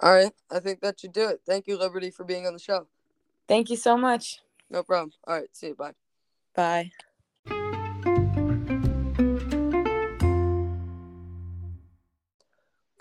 All 0.00 0.12
right, 0.12 0.32
I 0.50 0.58
think 0.58 0.80
that 0.80 0.98
should 0.98 1.12
do 1.12 1.28
it. 1.28 1.42
Thank 1.46 1.66
you, 1.66 1.78
Liberty, 1.78 2.10
for 2.10 2.24
being 2.24 2.46
on 2.46 2.54
the 2.54 2.58
show. 2.58 2.86
Thank 3.46 3.68
you 3.68 3.76
so 3.76 3.96
much. 3.96 4.40
No 4.70 4.82
problem. 4.82 5.12
All 5.26 5.34
right, 5.34 5.48
see 5.52 5.68
you. 5.68 5.74
Bye. 5.74 5.92
Bye. 6.54 6.90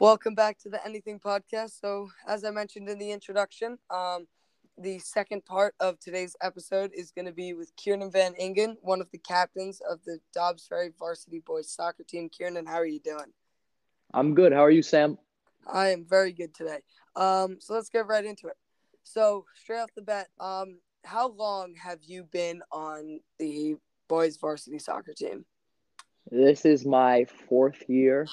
Welcome 0.02 0.34
back 0.34 0.58
to 0.62 0.70
the 0.70 0.84
Anything 0.84 1.20
Podcast. 1.20 1.80
So, 1.80 2.10
as 2.28 2.44
I 2.44 2.50
mentioned 2.50 2.90
in 2.90 2.98
the 2.98 3.12
introduction, 3.12 3.78
um, 3.92 4.26
the 4.76 4.98
second 4.98 5.46
part 5.46 5.76
of 5.80 6.00
today's 6.00 6.36
episode 6.42 6.90
is 6.92 7.12
going 7.12 7.28
to 7.28 7.32
be 7.32 7.54
with 7.54 7.72
Kiernan 7.76 8.12
Van 8.12 8.34
Ingen, 8.34 8.78
one 8.82 9.00
of 9.00 9.12
the 9.12 9.20
captains 9.20 9.80
of 9.88 10.00
the 10.04 10.18
Dobbs 10.34 10.66
Ferry 10.66 10.92
varsity 10.98 11.44
boys 11.46 11.70
soccer 11.70 12.02
team. 12.02 12.30
Kiernan, 12.30 12.66
how 12.66 12.78
are 12.78 12.86
you 12.88 13.00
doing? 13.00 13.32
I'm 14.12 14.34
good. 14.34 14.54
How 14.54 14.66
are 14.66 14.72
you, 14.72 14.82
Sam? 14.82 15.20
I 15.72 15.90
am 15.90 16.04
very 16.10 16.32
good 16.32 16.56
today. 16.56 16.80
Um, 17.16 17.58
so 17.60 17.76
let's 17.76 17.90
get 17.90 18.08
right 18.08 18.26
into 18.26 18.48
it. 18.48 18.58
So 19.04 19.46
straight 19.54 19.82
off 19.82 19.94
the 19.96 20.02
bat, 20.02 20.30
um, 20.40 20.80
how 21.04 21.30
long 21.30 21.76
have 21.76 22.00
you 22.02 22.24
been 22.24 22.64
on 22.72 23.20
the 23.38 23.76
boys 24.10 24.38
varsity 24.38 24.80
soccer 24.80 25.14
team? 25.14 25.46
This 26.32 26.66
is 26.66 26.88
my 26.88 27.28
fourth 27.48 27.88
year 27.88 28.26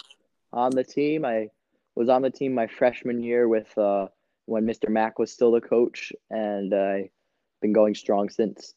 on 0.51 0.71
the 0.71 0.83
team. 0.83 1.27
I 1.27 1.51
was 1.99 2.09
on 2.09 2.23
the 2.23 2.31
team 2.31 2.55
my 2.55 2.69
freshman 2.69 3.21
year 3.25 3.49
with 3.49 3.76
uh, 3.76 4.07
when 4.47 4.64
Mr. 4.64 4.88
Mack 4.88 5.19
was 5.19 5.33
still 5.33 5.50
the 5.50 5.61
coach, 5.61 6.12
and 6.31 6.73
I've 6.73 7.09
been 7.61 7.73
going 7.73 7.97
strong 7.97 8.28
since. 8.28 8.75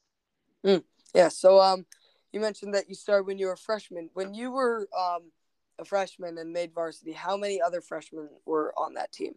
Mm, 0.65 0.83
yeah. 1.13 1.27
So 1.27 1.59
um, 1.59 1.85
you 2.33 2.39
mentioned 2.39 2.73
that 2.73 2.89
you 2.89 2.95
started 2.95 3.27
when 3.27 3.37
you 3.37 3.45
were 3.45 3.53
a 3.53 3.57
freshman. 3.57 4.09
When 4.15 4.33
you 4.33 4.51
were 4.51 4.87
um 4.97 5.31
a 5.77 5.85
freshman 5.85 6.39
and 6.39 6.51
made 6.51 6.73
varsity, 6.73 7.11
how 7.11 7.37
many 7.37 7.61
other 7.61 7.79
freshmen 7.79 8.27
were 8.45 8.73
on 8.75 8.95
that 8.95 9.11
team? 9.11 9.35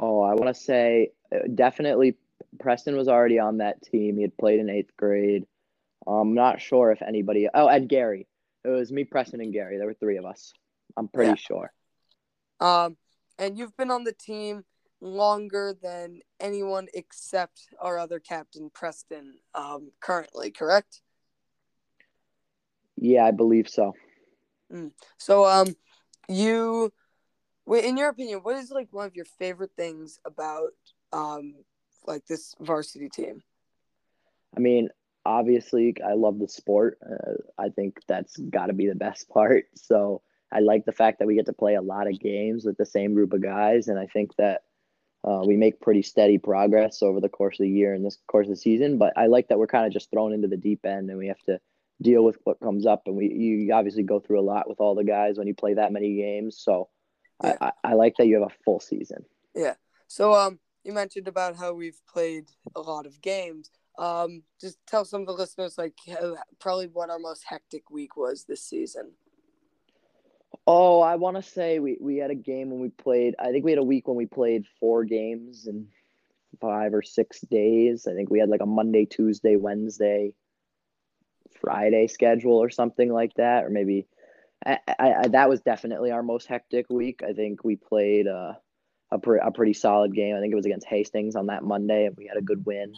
Oh, 0.00 0.20
I 0.20 0.34
want 0.34 0.54
to 0.54 0.60
say 0.60 1.12
uh, 1.32 1.46
definitely 1.54 2.16
Preston 2.58 2.96
was 2.96 3.06
already 3.06 3.38
on 3.38 3.58
that 3.58 3.82
team. 3.82 4.16
He 4.16 4.22
had 4.22 4.36
played 4.36 4.58
in 4.58 4.68
eighth 4.68 4.96
grade. 4.96 5.46
I'm 6.08 6.34
not 6.34 6.60
sure 6.60 6.90
if 6.90 7.02
anybody. 7.02 7.48
Oh, 7.54 7.68
and 7.68 7.88
Gary. 7.88 8.26
It 8.64 8.68
was 8.68 8.90
me, 8.90 9.04
Preston, 9.04 9.40
and 9.40 9.52
Gary. 9.52 9.78
There 9.78 9.86
were 9.86 9.94
three 9.94 10.16
of 10.16 10.24
us. 10.24 10.52
I'm 10.96 11.06
pretty 11.06 11.30
yeah. 11.30 11.36
sure. 11.36 11.72
Um, 12.60 12.96
and 13.38 13.58
you've 13.58 13.76
been 13.76 13.90
on 13.90 14.04
the 14.04 14.12
team 14.12 14.64
longer 15.00 15.74
than 15.82 16.20
anyone 16.40 16.88
except 16.94 17.68
our 17.80 17.98
other 17.98 18.18
captain, 18.18 18.70
Preston, 18.72 19.34
um, 19.54 19.90
currently, 20.00 20.50
correct? 20.50 21.02
Yeah, 22.96 23.24
I 23.24 23.32
believe 23.32 23.68
so. 23.68 23.94
Mm. 24.72 24.92
So, 25.18 25.44
um, 25.44 25.74
you, 26.28 26.92
in 27.66 27.96
your 27.96 28.08
opinion, 28.08 28.40
what 28.42 28.56
is 28.56 28.70
like 28.70 28.88
one 28.92 29.06
of 29.06 29.16
your 29.16 29.24
favorite 29.24 29.72
things 29.76 30.18
about, 30.24 30.70
um, 31.12 31.54
like 32.06 32.24
this 32.26 32.54
varsity 32.60 33.08
team? 33.08 33.42
I 34.56 34.60
mean, 34.60 34.88
obviously, 35.26 35.94
I 36.06 36.14
love 36.14 36.38
the 36.38 36.48
sport. 36.48 36.98
Uh, 37.04 37.34
I 37.58 37.68
think 37.70 37.98
that's 38.06 38.36
got 38.36 38.66
to 38.66 38.72
be 38.72 38.88
the 38.88 38.94
best 38.94 39.28
part. 39.32 39.66
So, 39.74 40.22
I 40.52 40.60
like 40.60 40.84
the 40.84 40.92
fact 40.92 41.18
that 41.18 41.26
we 41.26 41.34
get 41.34 41.46
to 41.46 41.52
play 41.52 41.74
a 41.74 41.82
lot 41.82 42.06
of 42.06 42.20
games 42.20 42.64
with 42.64 42.76
the 42.76 42.86
same 42.86 43.14
group 43.14 43.32
of 43.32 43.42
guys, 43.42 43.88
and 43.88 43.98
I 43.98 44.06
think 44.06 44.34
that 44.36 44.62
uh, 45.26 45.42
we 45.44 45.56
make 45.56 45.80
pretty 45.80 46.02
steady 46.02 46.38
progress 46.38 47.02
over 47.02 47.20
the 47.20 47.28
course 47.28 47.58
of 47.58 47.64
the 47.64 47.70
year 47.70 47.94
and 47.94 48.04
this 48.04 48.18
course 48.26 48.46
of 48.46 48.50
the 48.50 48.56
season. 48.56 48.98
But 48.98 49.14
I 49.16 49.26
like 49.26 49.48
that 49.48 49.58
we're 49.58 49.66
kind 49.66 49.86
of 49.86 49.92
just 49.92 50.10
thrown 50.10 50.32
into 50.32 50.48
the 50.48 50.56
deep 50.56 50.84
end, 50.84 51.08
and 51.08 51.18
we 51.18 51.28
have 51.28 51.42
to 51.46 51.60
deal 52.02 52.24
with 52.24 52.38
what 52.44 52.60
comes 52.60 52.86
up. 52.86 53.02
And 53.06 53.16
we 53.16 53.32
you 53.32 53.72
obviously 53.72 54.02
go 54.02 54.20
through 54.20 54.40
a 54.40 54.42
lot 54.42 54.68
with 54.68 54.80
all 54.80 54.94
the 54.94 55.04
guys 55.04 55.38
when 55.38 55.46
you 55.46 55.54
play 55.54 55.74
that 55.74 55.92
many 55.92 56.16
games. 56.16 56.58
So 56.58 56.88
yeah. 57.42 57.56
I, 57.60 57.66
I, 57.66 57.72
I 57.84 57.94
like 57.94 58.14
that 58.18 58.26
you 58.26 58.34
have 58.40 58.50
a 58.50 58.62
full 58.64 58.80
season. 58.80 59.24
Yeah. 59.54 59.74
So 60.06 60.34
um, 60.34 60.60
you 60.84 60.92
mentioned 60.92 61.26
about 61.26 61.56
how 61.56 61.72
we've 61.72 62.00
played 62.06 62.50
a 62.76 62.80
lot 62.80 63.06
of 63.06 63.20
games. 63.20 63.70
Um, 63.98 64.42
just 64.60 64.78
tell 64.86 65.04
some 65.04 65.22
of 65.22 65.26
the 65.28 65.32
listeners 65.32 65.78
like 65.78 65.96
probably 66.60 66.88
what 66.88 67.10
our 67.10 67.18
most 67.18 67.44
hectic 67.46 67.90
week 67.90 68.16
was 68.16 68.44
this 68.44 68.62
season. 68.62 69.12
Oh, 70.66 71.00
I 71.00 71.16
want 71.16 71.36
to 71.36 71.42
say 71.42 71.78
we, 71.78 71.98
we 72.00 72.16
had 72.16 72.30
a 72.30 72.34
game 72.34 72.70
when 72.70 72.80
we 72.80 72.88
played. 72.88 73.34
I 73.38 73.50
think 73.50 73.64
we 73.64 73.72
had 73.72 73.78
a 73.78 73.84
week 73.84 74.08
when 74.08 74.16
we 74.16 74.26
played 74.26 74.64
four 74.80 75.04
games 75.04 75.66
in 75.66 75.88
five 76.60 76.94
or 76.94 77.02
six 77.02 77.40
days. 77.42 78.06
I 78.06 78.14
think 78.14 78.30
we 78.30 78.38
had 78.38 78.48
like 78.48 78.62
a 78.62 78.66
Monday, 78.66 79.04
Tuesday, 79.04 79.56
Wednesday, 79.56 80.32
Friday 81.60 82.06
schedule 82.06 82.56
or 82.56 82.70
something 82.70 83.12
like 83.12 83.34
that, 83.34 83.64
or 83.64 83.70
maybe 83.70 84.06
I, 84.64 84.78
I, 84.98 85.12
I 85.12 85.28
that 85.28 85.48
was 85.48 85.60
definitely 85.60 86.10
our 86.10 86.22
most 86.22 86.46
hectic 86.46 86.86
week. 86.88 87.22
I 87.22 87.32
think 87.32 87.64
we 87.64 87.76
played 87.76 88.26
uh, 88.26 88.54
a 89.10 89.18
pre- 89.18 89.40
a 89.42 89.50
pretty 89.50 89.74
solid 89.74 90.14
game. 90.14 90.34
I 90.34 90.40
think 90.40 90.52
it 90.52 90.56
was 90.56 90.66
against 90.66 90.86
Hastings 90.86 91.36
on 91.36 91.46
that 91.46 91.62
Monday, 91.62 92.06
and 92.06 92.16
we 92.16 92.26
had 92.26 92.38
a 92.38 92.42
good 92.42 92.64
win. 92.64 92.94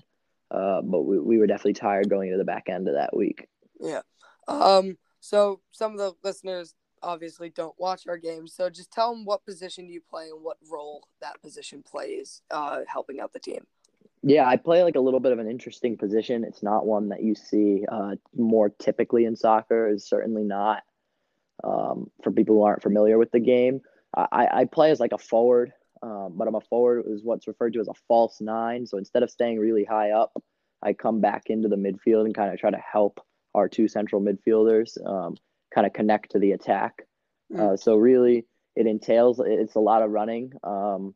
Uh, 0.50 0.80
but 0.82 1.02
we, 1.02 1.18
we 1.18 1.38
were 1.38 1.48
definitely 1.48 1.72
tired 1.72 2.08
going 2.08 2.28
into 2.28 2.38
the 2.38 2.44
back 2.44 2.68
end 2.68 2.86
of 2.88 2.94
that 2.94 3.16
week. 3.16 3.48
Yeah. 3.80 4.02
Um. 4.46 4.96
So 5.20 5.60
some 5.72 5.92
of 5.92 5.98
the 5.98 6.12
listeners 6.22 6.74
obviously 7.02 7.50
don't 7.50 7.78
watch 7.78 8.06
our 8.08 8.18
games. 8.18 8.52
So 8.52 8.68
just 8.70 8.90
tell 8.90 9.14
them 9.14 9.24
what 9.24 9.44
position 9.44 9.88
you 9.88 10.00
play 10.00 10.28
and 10.28 10.42
what 10.42 10.56
role 10.70 11.08
that 11.20 11.40
position 11.42 11.82
plays, 11.82 12.42
uh, 12.50 12.80
helping 12.86 13.20
out 13.20 13.32
the 13.32 13.38
team. 13.40 13.66
Yeah, 14.22 14.48
I 14.48 14.56
play 14.56 14.82
like 14.82 14.96
a 14.96 15.00
little 15.00 15.20
bit 15.20 15.32
of 15.32 15.38
an 15.38 15.48
interesting 15.48 15.96
position. 15.96 16.42
It's 16.42 16.62
not 16.62 16.86
one 16.86 17.10
that 17.10 17.22
you 17.22 17.34
see 17.34 17.84
uh, 17.90 18.16
more 18.34 18.70
typically 18.70 19.24
in 19.24 19.36
soccer. 19.36 19.88
Is 19.88 20.08
certainly 20.08 20.42
not 20.42 20.82
um, 21.62 22.10
for 22.22 22.32
people 22.32 22.56
who 22.56 22.62
aren't 22.62 22.82
familiar 22.82 23.18
with 23.18 23.30
the 23.30 23.40
game. 23.40 23.82
I, 24.16 24.48
I 24.52 24.64
play 24.64 24.90
as 24.90 24.98
like 24.98 25.12
a 25.12 25.18
forward, 25.18 25.72
um, 26.02 26.32
but 26.36 26.48
I'm 26.48 26.54
a 26.54 26.60
forward 26.60 27.04
is 27.06 27.22
what's 27.22 27.46
referred 27.46 27.74
to 27.74 27.80
as 27.80 27.88
a 27.88 27.94
false 28.08 28.40
nine. 28.40 28.86
So 28.86 28.96
instead 28.96 29.22
of 29.22 29.30
staying 29.30 29.58
really 29.58 29.84
high 29.84 30.12
up, 30.12 30.32
I 30.82 30.94
come 30.94 31.20
back 31.20 31.44
into 31.46 31.68
the 31.68 31.76
midfield 31.76 32.24
and 32.24 32.34
kind 32.34 32.52
of 32.52 32.58
try 32.58 32.70
to 32.70 32.78
help 32.78 33.20
our 33.54 33.68
two 33.68 33.88
central 33.88 34.22
midfielders. 34.22 34.96
Um, 35.06 35.36
kind 35.76 35.86
of 35.86 35.92
connect 35.92 36.30
to 36.32 36.38
the 36.38 36.52
attack. 36.52 37.02
Mm. 37.52 37.60
Uh, 37.60 37.76
so 37.76 37.96
really, 37.96 38.46
it 38.74 38.86
entails 38.86 39.40
it's 39.44 39.74
a 39.74 39.80
lot 39.80 40.02
of 40.02 40.10
running, 40.10 40.52
um, 40.64 41.14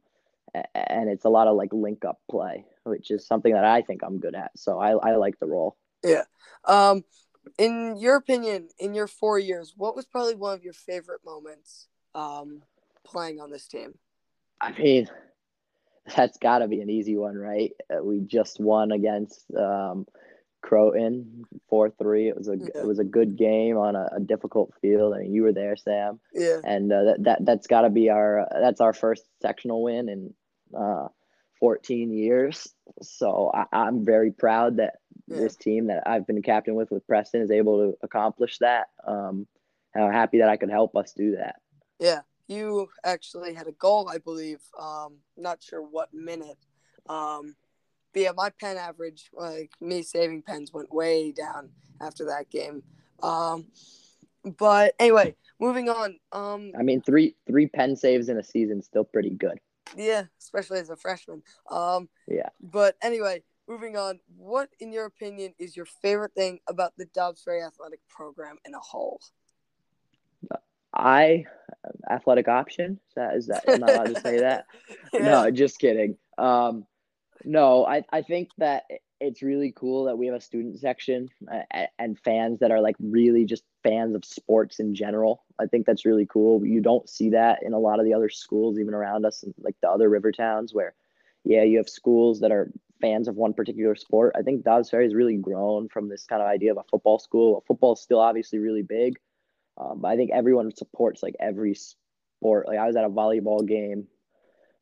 and 0.55 1.09
it's 1.09 1.25
a 1.25 1.31
lot 1.31 1.49
of 1.49 1.57
like 1.57 1.73
link 1.73 2.05
up 2.05 2.19
play, 2.31 2.67
which 2.85 3.11
is 3.11 3.27
something 3.27 3.53
that 3.55 3.65
I 3.65 3.81
think 3.81 4.03
I'm 4.05 4.21
good 4.21 4.35
at. 4.35 4.53
So 4.57 4.79
I, 4.79 4.93
I 4.93 5.17
like 5.17 5.39
the 5.41 5.47
role. 5.47 5.77
Yeah. 6.05 6.25
Um, 6.67 7.05
in 7.59 7.97
your 7.99 8.17
opinion, 8.17 8.69
in 8.79 8.95
your 8.95 9.07
four 9.07 9.39
years, 9.39 9.73
what 9.77 9.97
was 9.97 10.05
probably 10.05 10.35
one 10.35 10.55
of 10.55 10.63
your 10.63 10.75
favorite 10.75 11.23
moments 11.25 11.89
um, 12.15 12.63
playing 13.03 13.41
on 13.41 13.51
this 13.51 13.67
team? 13.67 13.95
I 14.61 14.73
mean, 14.73 15.09
that's 16.17 16.37
got 16.37 16.59
to 16.59 16.69
be 16.69 16.83
an 16.83 16.91
easy 16.91 17.17
one, 17.17 17.37
right? 17.37 17.73
Uh, 17.91 18.05
we 18.05 18.21
just 18.21 18.61
won 18.61 18.93
against 18.93 19.47
um, 19.55 20.07
Croton 20.63 21.45
four 21.69 21.91
three. 21.91 22.29
It 22.29 22.37
was 22.37 22.49
a 22.49 22.57
yeah. 22.57 22.83
it 22.83 22.87
was 22.87 22.99
a 22.99 23.05
good 23.05 23.37
game 23.37 23.77
on 23.77 23.97
a, 23.97 24.09
a, 24.17 24.21
difficult 24.21 24.73
field. 24.81 25.15
I 25.15 25.21
mean, 25.21 25.33
you 25.33 25.43
were 25.43 25.53
there, 25.53 25.77
Sam. 25.77 26.21
Yeah. 26.35 26.61
And 26.65 26.93
uh, 26.93 27.05
that 27.05 27.25
that 27.25 27.45
that's 27.45 27.67
got 27.67 27.83
to 27.83 27.91
be 27.91 28.11
our 28.11 28.47
that's 28.53 28.81
our 28.81 28.93
first 28.93 29.25
sectional 29.41 29.83
win 29.83 30.09
in 30.09 30.35
uh, 30.79 31.09
14 31.61 32.13
years. 32.13 32.69
So 33.03 33.51
I, 33.55 33.89
am 33.89 34.05
very 34.05 34.33
proud 34.33 34.79
that 34.79 34.95
yeah. 35.29 35.39
this 35.39 35.57
team 35.57 35.87
that 35.89 36.03
I've 36.07 36.27
been 36.27 36.43
captain 36.43 36.75
with 36.75 36.91
with 36.91 37.07
Preston 37.07 37.43
is 37.43 37.51
able 37.51 37.79
to 37.79 37.99
accomplish 38.03 38.59
that. 38.59 38.89
Um, 39.07 39.47
I'm 39.95 40.13
happy 40.13 40.39
that 40.39 40.49
I 40.49 40.57
could 40.57 40.71
help 40.71 40.97
us 40.97 41.13
do 41.13 41.37
that. 41.37 41.57
Yeah, 41.99 42.21
you 42.49 42.89
actually 43.05 43.55
had 43.55 43.67
a 43.67 43.73
goal, 43.73 44.09
I 44.09 44.19
believe. 44.19 44.61
Um, 44.79 45.19
not 45.37 45.63
sure 45.63 45.83
what 45.83 46.13
minute. 46.15 46.59
Um, 47.09 47.57
but 48.13 48.23
yeah, 48.23 48.33
my 48.35 48.51
pen 48.61 48.77
average, 48.77 49.31
like 49.33 49.71
me 49.81 50.03
saving 50.03 50.43
pens, 50.43 50.73
went 50.73 50.93
way 50.93 51.33
down 51.33 51.71
after 52.01 52.27
that 52.27 52.51
game. 52.51 52.83
Um, 53.23 53.67
but 54.59 54.95
anyway, 54.99 55.35
moving 55.61 55.89
on. 55.89 56.19
Um, 56.33 56.73
I 56.79 56.83
mean, 56.83 57.03
three 57.03 57.37
three 57.47 57.67
pen 57.67 57.97
saves 57.97 58.29
in 58.29 58.39
a 58.39 58.45
season 58.45 58.83
still 58.83 59.05
pretty 59.05 59.31
good. 59.31 59.59
Yeah, 59.97 60.25
especially 60.41 60.79
as 60.79 60.91
a 60.91 60.97
freshman. 60.97 61.43
Um, 61.71 62.09
yeah. 62.29 62.49
But 62.61 62.97
anyway, 63.03 63.43
moving 63.69 63.97
on. 63.97 64.21
What, 64.37 64.71
in 64.79 64.93
your 64.93 65.07
opinion, 65.07 65.55
is 65.59 65.77
your 65.77 65.87
favorite 65.87 66.35
thing 66.35 66.61
about 66.69 66.93
the 66.97 67.07
Dobbs 67.07 67.43
Ferry 67.43 67.63
athletic 67.63 68.01
program 68.09 68.57
in 68.65 68.75
a 68.75 68.79
whole? 68.79 69.21
I 70.93 71.45
athletic 72.11 72.49
option. 72.49 72.99
Is 73.09 73.15
that 73.15 73.37
is 73.37 73.47
that? 73.47 73.69
Am 73.69 73.85
I 73.85 73.93
allowed 73.93 74.15
to 74.15 74.21
say 74.21 74.41
that? 74.41 74.67
yeah. 75.13 75.21
No, 75.21 75.51
just 75.51 75.79
kidding. 75.79 76.17
Um, 76.37 76.87
no, 77.45 77.87
I, 77.87 78.05
I 78.13 78.23
think 78.23 78.51
that 78.59 78.85
it's 79.21 79.43
really 79.43 79.73
cool 79.77 80.05
that 80.05 80.17
we 80.17 80.27
have 80.27 80.35
a 80.35 80.41
student 80.41 80.79
section 80.79 81.29
uh, 81.53 81.87
and 81.99 82.19
fans 82.19 82.59
that 82.61 82.71
are 82.71 82.81
like 82.81 82.97
really 82.99 83.45
just 83.45 83.65
fans 83.83 84.15
of 84.15 84.25
sports 84.25 84.81
in 84.81 84.95
general. 84.95 85.45
I 85.61 85.67
think 85.67 85.85
that's 85.85 86.07
really 86.07 86.27
cool. 86.27 86.65
You 86.65 86.81
don't 86.81 87.09
see 87.09 87.31
that 87.31 87.63
in 87.63 87.75
a 87.75 87.79
lot 87.79 87.99
of 87.99 88.07
the 88.07 88.15
other 88.15 88.31
schools, 88.31 88.79
even 88.79 88.95
around 88.95 89.27
us, 89.27 89.45
like 89.59 89.77
the 89.83 89.91
other 89.91 90.09
river 90.09 90.33
towns, 90.33 90.73
where, 90.73 90.95
yeah, 91.45 91.63
you 91.63 91.77
have 91.79 91.89
schools 91.89 92.41
that 92.41 92.51
are 92.51 92.73
fans 93.01 93.29
of 93.29 93.37
one 93.37 93.53
particular 93.53 93.95
sport. 93.95 94.35
I 94.39 94.43
think 94.43 94.65
Dobbs 94.65 94.89
Ferry 94.89 95.05
has 95.05 95.15
really 95.15 95.37
grown 95.37 95.89
from 95.89 96.09
this 96.09 96.25
kind 96.25 96.41
of 96.41 96.49
idea 96.49 96.73
of 96.73 96.79
a 96.79 96.85
football 96.91 97.19
school. 97.19 97.63
Football 97.67 97.95
is 97.95 98.01
still 98.01 98.21
obviously 98.21 98.59
really 98.59 98.83
big, 98.83 99.19
um, 99.79 100.01
but 100.01 100.09
I 100.09 100.17
think 100.17 100.31
everyone 100.33 100.75
supports 100.75 101.23
like 101.23 101.37
every 101.41 101.75
sport. 101.75 102.69
Like 102.69 102.79
I 102.79 102.87
was 102.87 102.97
at 102.97 103.05
a 103.05 103.11
volleyball 103.11 103.67
game 103.67 104.07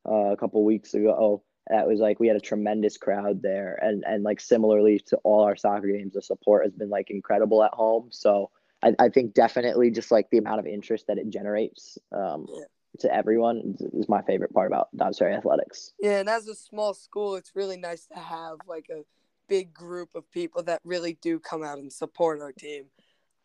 uh, 0.09 0.33
a 0.33 0.37
couple 0.37 0.65
weeks 0.65 0.95
ago 0.95 1.43
that 1.69 1.87
was 1.87 2.01
like 2.01 2.21
we 2.21 2.29
had 2.29 2.37
a 2.37 2.41
tremendous 2.41 2.97
crowd 2.97 3.43
there. 3.43 3.79
And 3.83 4.05
and 4.07 4.23
like 4.23 4.41
similarly 4.41 5.01
to 5.07 5.17
all 5.19 5.45
our 5.45 5.57
soccer 5.57 5.89
games 5.89 6.15
the 6.15 6.23
support 6.23 6.65
has 6.65 6.73
been 6.73 6.91
like 6.91 7.11
incredible 7.11 7.63
at 7.63 7.73
home. 7.73 8.09
So 8.11 8.51
i, 8.83 8.95
I 8.99 9.09
think 9.09 9.35
definitely 9.35 9.91
just 9.91 10.11
like 10.11 10.31
the 10.31 10.39
amount 10.39 10.61
of 10.61 10.67
interest 10.67 11.07
that 11.09 11.19
it 11.19 11.31
generates 11.31 11.99
um, 12.13 12.47
yeah. 12.49 12.65
to 13.01 13.15
everyone 13.15 13.77
is 13.95 14.09
my 14.09 14.23
favorite 14.23 14.53
part 14.53 14.69
about 14.69 14.89
Dobbs 14.97 15.19
Ferry 15.19 15.35
athletics. 15.35 15.93
Yeah 16.01 16.21
and 16.21 16.29
as 16.29 16.49
a 16.49 16.55
small 16.55 16.95
school 16.95 17.37
it's 17.37 17.55
really 17.55 17.77
nice 17.77 18.07
to 18.07 18.19
have 18.19 18.59
like 18.67 18.87
a 18.91 19.03
big 19.49 19.73
group 19.73 20.11
of 20.15 20.31
people 20.31 20.63
that 20.65 20.81
really 20.85 21.19
do 21.23 21.39
come 21.39 21.65
out 21.65 21.79
and 21.79 21.93
support 21.93 22.41
our 22.41 22.53
team. 22.53 22.85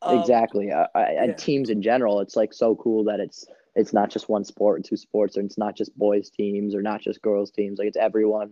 Um, 0.01 0.19
exactly. 0.19 0.71
I, 0.71 0.87
yeah. 0.95 1.23
and 1.23 1.37
teams 1.37 1.69
in 1.69 1.81
general 1.81 2.19
it's 2.19 2.35
like 2.35 2.53
so 2.53 2.75
cool 2.75 3.05
that 3.05 3.19
it's 3.19 3.45
it's 3.75 3.93
not 3.93 4.09
just 4.09 4.29
one 4.29 4.43
sport, 4.43 4.83
two 4.83 4.97
sports, 4.97 5.37
or 5.37 5.41
it's 5.41 5.57
not 5.57 5.75
just 5.75 5.97
boys 5.97 6.29
teams 6.29 6.75
or 6.75 6.81
not 6.81 7.01
just 7.01 7.21
girls 7.21 7.51
teams. 7.51 7.79
Like 7.79 7.87
it's 7.87 7.97
everyone 7.97 8.51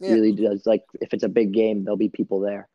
yeah. 0.00 0.12
really 0.12 0.32
does. 0.32 0.66
Like 0.66 0.82
if 1.00 1.12
it's 1.12 1.24
a 1.24 1.28
big 1.28 1.52
game, 1.52 1.84
there'll 1.84 1.96
be 1.96 2.08
people 2.08 2.40
there. 2.40 2.68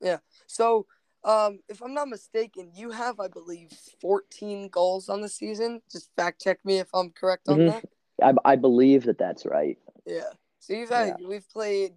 Yeah. 0.00 0.18
So, 0.46 0.86
um, 1.24 1.60
if 1.68 1.82
I'm 1.82 1.94
not 1.94 2.08
mistaken, 2.08 2.70
you 2.74 2.90
have, 2.90 3.18
I 3.18 3.28
believe, 3.28 3.70
14 4.00 4.68
goals 4.68 5.08
on 5.08 5.22
the 5.22 5.28
season. 5.28 5.80
Just 5.90 6.10
fact 6.16 6.42
check 6.42 6.58
me 6.64 6.78
if 6.78 6.88
I'm 6.92 7.10
correct 7.10 7.48
on 7.48 7.58
mm-hmm. 7.58 7.78
that. 8.20 8.36
I, 8.44 8.52
I 8.52 8.56
believe 8.56 9.04
that 9.04 9.18
that's 9.18 9.46
right. 9.46 9.78
Yeah. 10.06 10.30
So 10.58 10.74
you've 10.74 10.90
had 10.90 11.16
yeah. 11.18 11.26
we've 11.26 11.48
played 11.48 11.92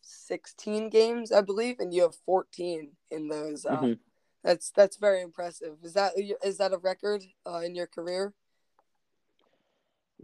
16 0.00 0.90
games, 0.90 1.32
I 1.32 1.40
believe, 1.40 1.76
and 1.80 1.92
you 1.92 2.02
have 2.02 2.14
14 2.24 2.90
in 3.10 3.28
those. 3.28 3.64
Uh, 3.66 3.76
mm-hmm. 3.76 3.92
That's 4.44 4.70
that's 4.70 4.96
very 4.96 5.22
impressive. 5.22 5.78
Is 5.82 5.94
that 5.94 6.12
is 6.16 6.58
that 6.58 6.72
a 6.72 6.78
record 6.78 7.24
uh, 7.44 7.58
in 7.58 7.74
your 7.74 7.88
career? 7.88 8.32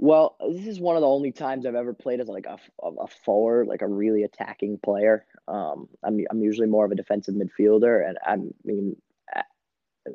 Well, 0.02 0.34
this 0.50 0.66
is 0.66 0.80
one 0.80 0.96
of 0.96 1.02
the 1.02 1.06
only 1.06 1.30
times 1.30 1.64
I've 1.64 1.76
ever 1.76 1.94
played 1.94 2.18
as 2.18 2.26
like 2.26 2.46
a, 2.46 2.58
a 2.82 3.06
forward, 3.06 3.68
like 3.68 3.82
a 3.82 3.86
really 3.86 4.24
attacking 4.24 4.80
player. 4.82 5.24
Um, 5.46 5.88
I'm 6.02 6.18
I'm 6.28 6.42
usually 6.42 6.66
more 6.66 6.84
of 6.84 6.90
a 6.90 6.96
defensive 6.96 7.36
midfielder, 7.36 8.08
and 8.08 8.18
I 8.26 8.38
mean, 8.64 8.96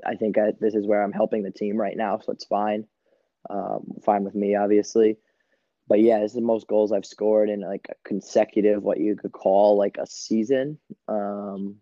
I 0.05 0.15
think 0.15 0.37
I, 0.37 0.51
this 0.59 0.75
is 0.75 0.85
where 0.85 1.01
I'm 1.01 1.13
helping 1.13 1.41
the 1.41 1.51
team 1.51 1.77
right 1.77 1.95
now, 1.95 2.19
so 2.19 2.33
it's 2.33 2.43
fine. 2.43 2.85
Um, 3.49 3.93
fine 4.03 4.25
with 4.25 4.35
me, 4.35 4.55
obviously. 4.55 5.19
But 5.87 6.01
yeah, 6.01 6.19
this 6.19 6.31
is 6.31 6.35
the 6.35 6.41
most 6.41 6.67
goals 6.67 6.91
I've 6.91 7.05
scored 7.05 7.49
in 7.49 7.61
like 7.61 7.87
a 7.89 7.95
consecutive, 8.05 8.83
what 8.83 8.99
you 8.99 9.15
could 9.15 9.31
call 9.31 9.77
like 9.77 9.95
a 9.97 10.05
season. 10.05 10.79
Um, 11.07 11.77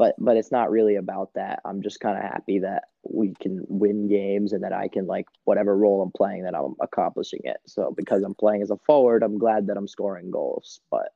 but 0.00 0.14
but 0.18 0.38
it's 0.38 0.50
not 0.50 0.70
really 0.70 0.96
about 0.96 1.34
that. 1.34 1.60
I'm 1.62 1.82
just 1.82 2.00
kind 2.00 2.16
of 2.16 2.24
happy 2.24 2.60
that 2.60 2.84
we 3.02 3.34
can 3.38 3.66
win 3.68 4.08
games 4.08 4.54
and 4.54 4.64
that 4.64 4.72
I 4.72 4.88
can 4.88 5.06
like 5.06 5.26
whatever 5.44 5.76
role 5.76 6.00
I'm 6.00 6.10
playing 6.10 6.44
that 6.44 6.54
I'm 6.54 6.74
accomplishing 6.80 7.42
it. 7.44 7.58
So 7.66 7.92
because 7.94 8.22
I'm 8.22 8.34
playing 8.34 8.62
as 8.62 8.70
a 8.70 8.78
forward, 8.78 9.22
I'm 9.22 9.36
glad 9.36 9.66
that 9.66 9.76
I'm 9.76 9.86
scoring 9.86 10.30
goals. 10.30 10.80
But 10.90 11.12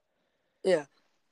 yeah. 0.64 0.84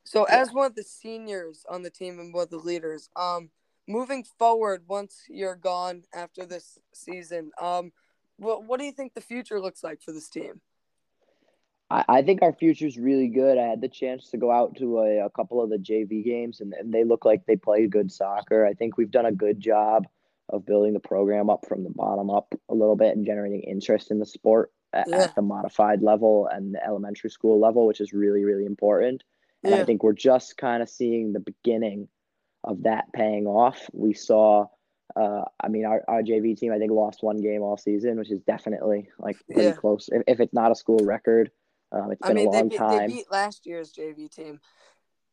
So 0.04 0.24
yeah. 0.26 0.40
as 0.40 0.50
one 0.50 0.64
of 0.64 0.76
the 0.76 0.82
seniors 0.82 1.66
on 1.68 1.82
the 1.82 1.90
team 1.90 2.18
and 2.20 2.32
one 2.32 2.44
of 2.44 2.48
the 2.48 2.56
leaders, 2.56 3.10
um, 3.16 3.50
moving 3.86 4.24
forward 4.24 4.84
once 4.88 5.24
you're 5.28 5.54
gone 5.54 6.04
after 6.14 6.46
this 6.46 6.78
season, 6.94 7.50
um, 7.60 7.92
what 8.38 8.64
what 8.64 8.80
do 8.80 8.86
you 8.86 8.92
think 8.92 9.12
the 9.12 9.20
future 9.20 9.60
looks 9.60 9.84
like 9.84 10.00
for 10.00 10.12
this 10.12 10.30
team? 10.30 10.62
I, 11.92 12.04
I 12.08 12.22
think 12.22 12.42
our 12.42 12.52
future 12.54 12.86
is 12.86 12.96
really 12.96 13.28
good. 13.28 13.58
I 13.58 13.66
had 13.66 13.82
the 13.82 13.88
chance 13.88 14.30
to 14.30 14.38
go 14.38 14.50
out 14.50 14.76
to 14.76 15.00
a, 15.00 15.26
a 15.26 15.30
couple 15.30 15.62
of 15.62 15.68
the 15.68 15.76
JV 15.76 16.24
games, 16.24 16.60
and, 16.60 16.72
and 16.72 16.92
they 16.92 17.04
look 17.04 17.24
like 17.24 17.44
they 17.46 17.56
play 17.56 17.86
good 17.86 18.10
soccer. 18.10 18.66
I 18.66 18.72
think 18.72 18.96
we've 18.96 19.10
done 19.10 19.26
a 19.26 19.32
good 19.32 19.60
job 19.60 20.06
of 20.48 20.66
building 20.66 20.94
the 20.94 21.00
program 21.00 21.50
up 21.50 21.66
from 21.68 21.84
the 21.84 21.90
bottom 21.90 22.30
up 22.30 22.54
a 22.68 22.74
little 22.74 22.96
bit 22.96 23.14
and 23.16 23.26
generating 23.26 23.60
interest 23.60 24.10
in 24.10 24.18
the 24.18 24.26
sport 24.26 24.72
at, 24.92 25.06
yeah. 25.08 25.24
at 25.24 25.34
the 25.34 25.42
modified 25.42 26.02
level 26.02 26.48
and 26.50 26.74
the 26.74 26.84
elementary 26.84 27.30
school 27.30 27.60
level, 27.60 27.86
which 27.86 28.00
is 28.00 28.12
really, 28.12 28.44
really 28.44 28.64
important. 28.64 29.22
And 29.62 29.74
yeah. 29.74 29.80
I 29.80 29.84
think 29.84 30.02
we're 30.02 30.12
just 30.12 30.56
kind 30.56 30.82
of 30.82 30.88
seeing 30.88 31.32
the 31.32 31.40
beginning 31.40 32.08
of 32.64 32.82
that 32.82 33.12
paying 33.12 33.46
off. 33.46 33.88
We 33.92 34.14
saw, 34.14 34.66
uh, 35.14 35.42
I 35.60 35.68
mean, 35.68 35.86
our, 35.86 36.02
our 36.08 36.22
JV 36.22 36.56
team, 36.56 36.72
I 36.72 36.78
think, 36.78 36.90
lost 36.90 37.22
one 37.22 37.38
game 37.38 37.62
all 37.62 37.76
season, 37.76 38.18
which 38.18 38.30
is 38.30 38.40
definitely 38.40 39.08
like 39.18 39.36
pretty 39.46 39.68
yeah. 39.68 39.72
close. 39.72 40.08
If, 40.10 40.22
if 40.26 40.40
it's 40.40 40.54
not 40.54 40.72
a 40.72 40.74
school 40.74 41.00
record, 41.04 41.50
um, 41.92 42.10
it's 42.10 42.20
been 42.22 42.30
I 42.30 42.34
mean, 42.34 42.48
a 42.48 42.50
long 42.50 42.68
they, 42.68 42.76
time. 42.76 42.98
They 42.98 43.14
beat 43.14 43.30
last 43.30 43.66
year's 43.66 43.92
JV 43.92 44.34
team. 44.34 44.60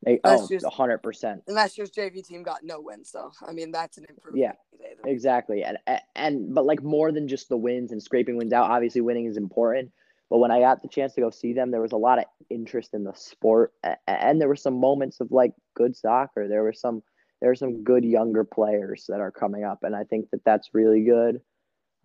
They, 0.04 0.20
last 0.24 0.44
oh, 0.44 0.48
year's, 0.50 0.64
100%. 0.64 1.24
And 1.24 1.56
last 1.56 1.78
year's 1.78 1.92
JV 1.92 2.26
team 2.26 2.44
got 2.44 2.64
no 2.64 2.80
wins, 2.80 3.10
so 3.12 3.32
I 3.46 3.52
mean 3.52 3.72
that's 3.72 3.98
an 3.98 4.06
improvement. 4.08 4.58
Yeah, 4.82 4.90
exactly. 5.06 5.64
And 5.64 5.78
and 6.16 6.54
but 6.54 6.66
like 6.66 6.82
more 6.82 7.12
than 7.12 7.28
just 7.28 7.50
the 7.50 7.58
wins 7.58 7.92
and 7.92 8.02
scraping 8.02 8.38
wins 8.38 8.54
out. 8.54 8.72
Obviously, 8.72 9.02
winning 9.02 9.26
is 9.26 9.38
important. 9.38 9.92
But 10.30 10.38
when 10.38 10.52
I 10.52 10.60
got 10.60 10.82
the 10.82 10.88
chance 10.88 11.16
to 11.16 11.22
go 11.22 11.32
see 11.32 11.54
them, 11.54 11.72
there 11.72 11.82
was 11.82 11.92
a 11.92 11.98
lot 11.98 12.20
of 12.20 12.26
interest 12.52 12.94
in 12.94 13.04
the 13.04 13.14
sport, 13.14 13.74
and 14.08 14.40
there 14.40 14.48
were 14.48 14.56
some 14.56 14.80
moments 14.80 15.20
of 15.20 15.32
like 15.32 15.54
good 15.76 15.96
soccer. 15.96 16.48
There 16.48 16.64
were 16.64 16.74
some 16.74 17.02
there 17.42 17.50
are 17.50 17.56
some 17.56 17.84
good 17.84 18.06
younger 18.06 18.44
players 18.44 19.06
that 19.10 19.22
are 19.22 19.32
coming 19.32 19.64
up, 19.64 19.84
and 19.84 19.96
I 19.96 20.04
think 20.04 20.30
that 20.32 20.46
that's 20.46 20.70
really 20.74 21.04
good. 21.04 21.42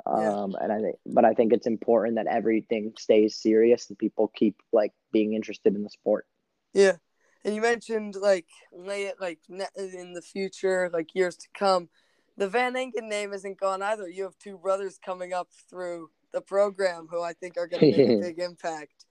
Um, 0.06 0.52
yeah. 0.52 0.64
and 0.64 0.72
I 0.72 0.80
think, 0.80 0.96
but 1.06 1.24
I 1.24 1.34
think 1.34 1.52
it's 1.52 1.66
important 1.66 2.16
that 2.16 2.26
everything 2.26 2.92
stays 2.98 3.36
serious 3.36 3.88
and 3.88 3.98
people 3.98 4.30
keep 4.34 4.56
like 4.72 4.92
being 5.12 5.34
interested 5.34 5.74
in 5.74 5.82
the 5.82 5.90
sport. 5.90 6.26
Yeah, 6.72 6.96
and 7.44 7.54
you 7.54 7.60
mentioned 7.60 8.16
like 8.16 8.46
lay 8.72 9.04
it 9.04 9.16
like 9.20 9.38
in 9.48 10.12
the 10.12 10.22
future, 10.22 10.90
like 10.92 11.14
years 11.14 11.36
to 11.36 11.48
come. 11.56 11.88
The 12.36 12.48
Van 12.48 12.74
Engen 12.74 13.08
name 13.08 13.32
isn't 13.32 13.60
gone 13.60 13.80
either. 13.82 14.08
You 14.08 14.24
have 14.24 14.36
two 14.38 14.58
brothers 14.58 14.98
coming 15.04 15.32
up 15.32 15.48
through 15.70 16.10
the 16.32 16.40
program 16.40 17.06
who 17.08 17.22
I 17.22 17.32
think 17.32 17.56
are 17.56 17.68
going 17.68 17.92
to 17.92 17.98
make 17.98 18.18
a 18.18 18.20
big 18.28 18.38
impact. 18.40 19.04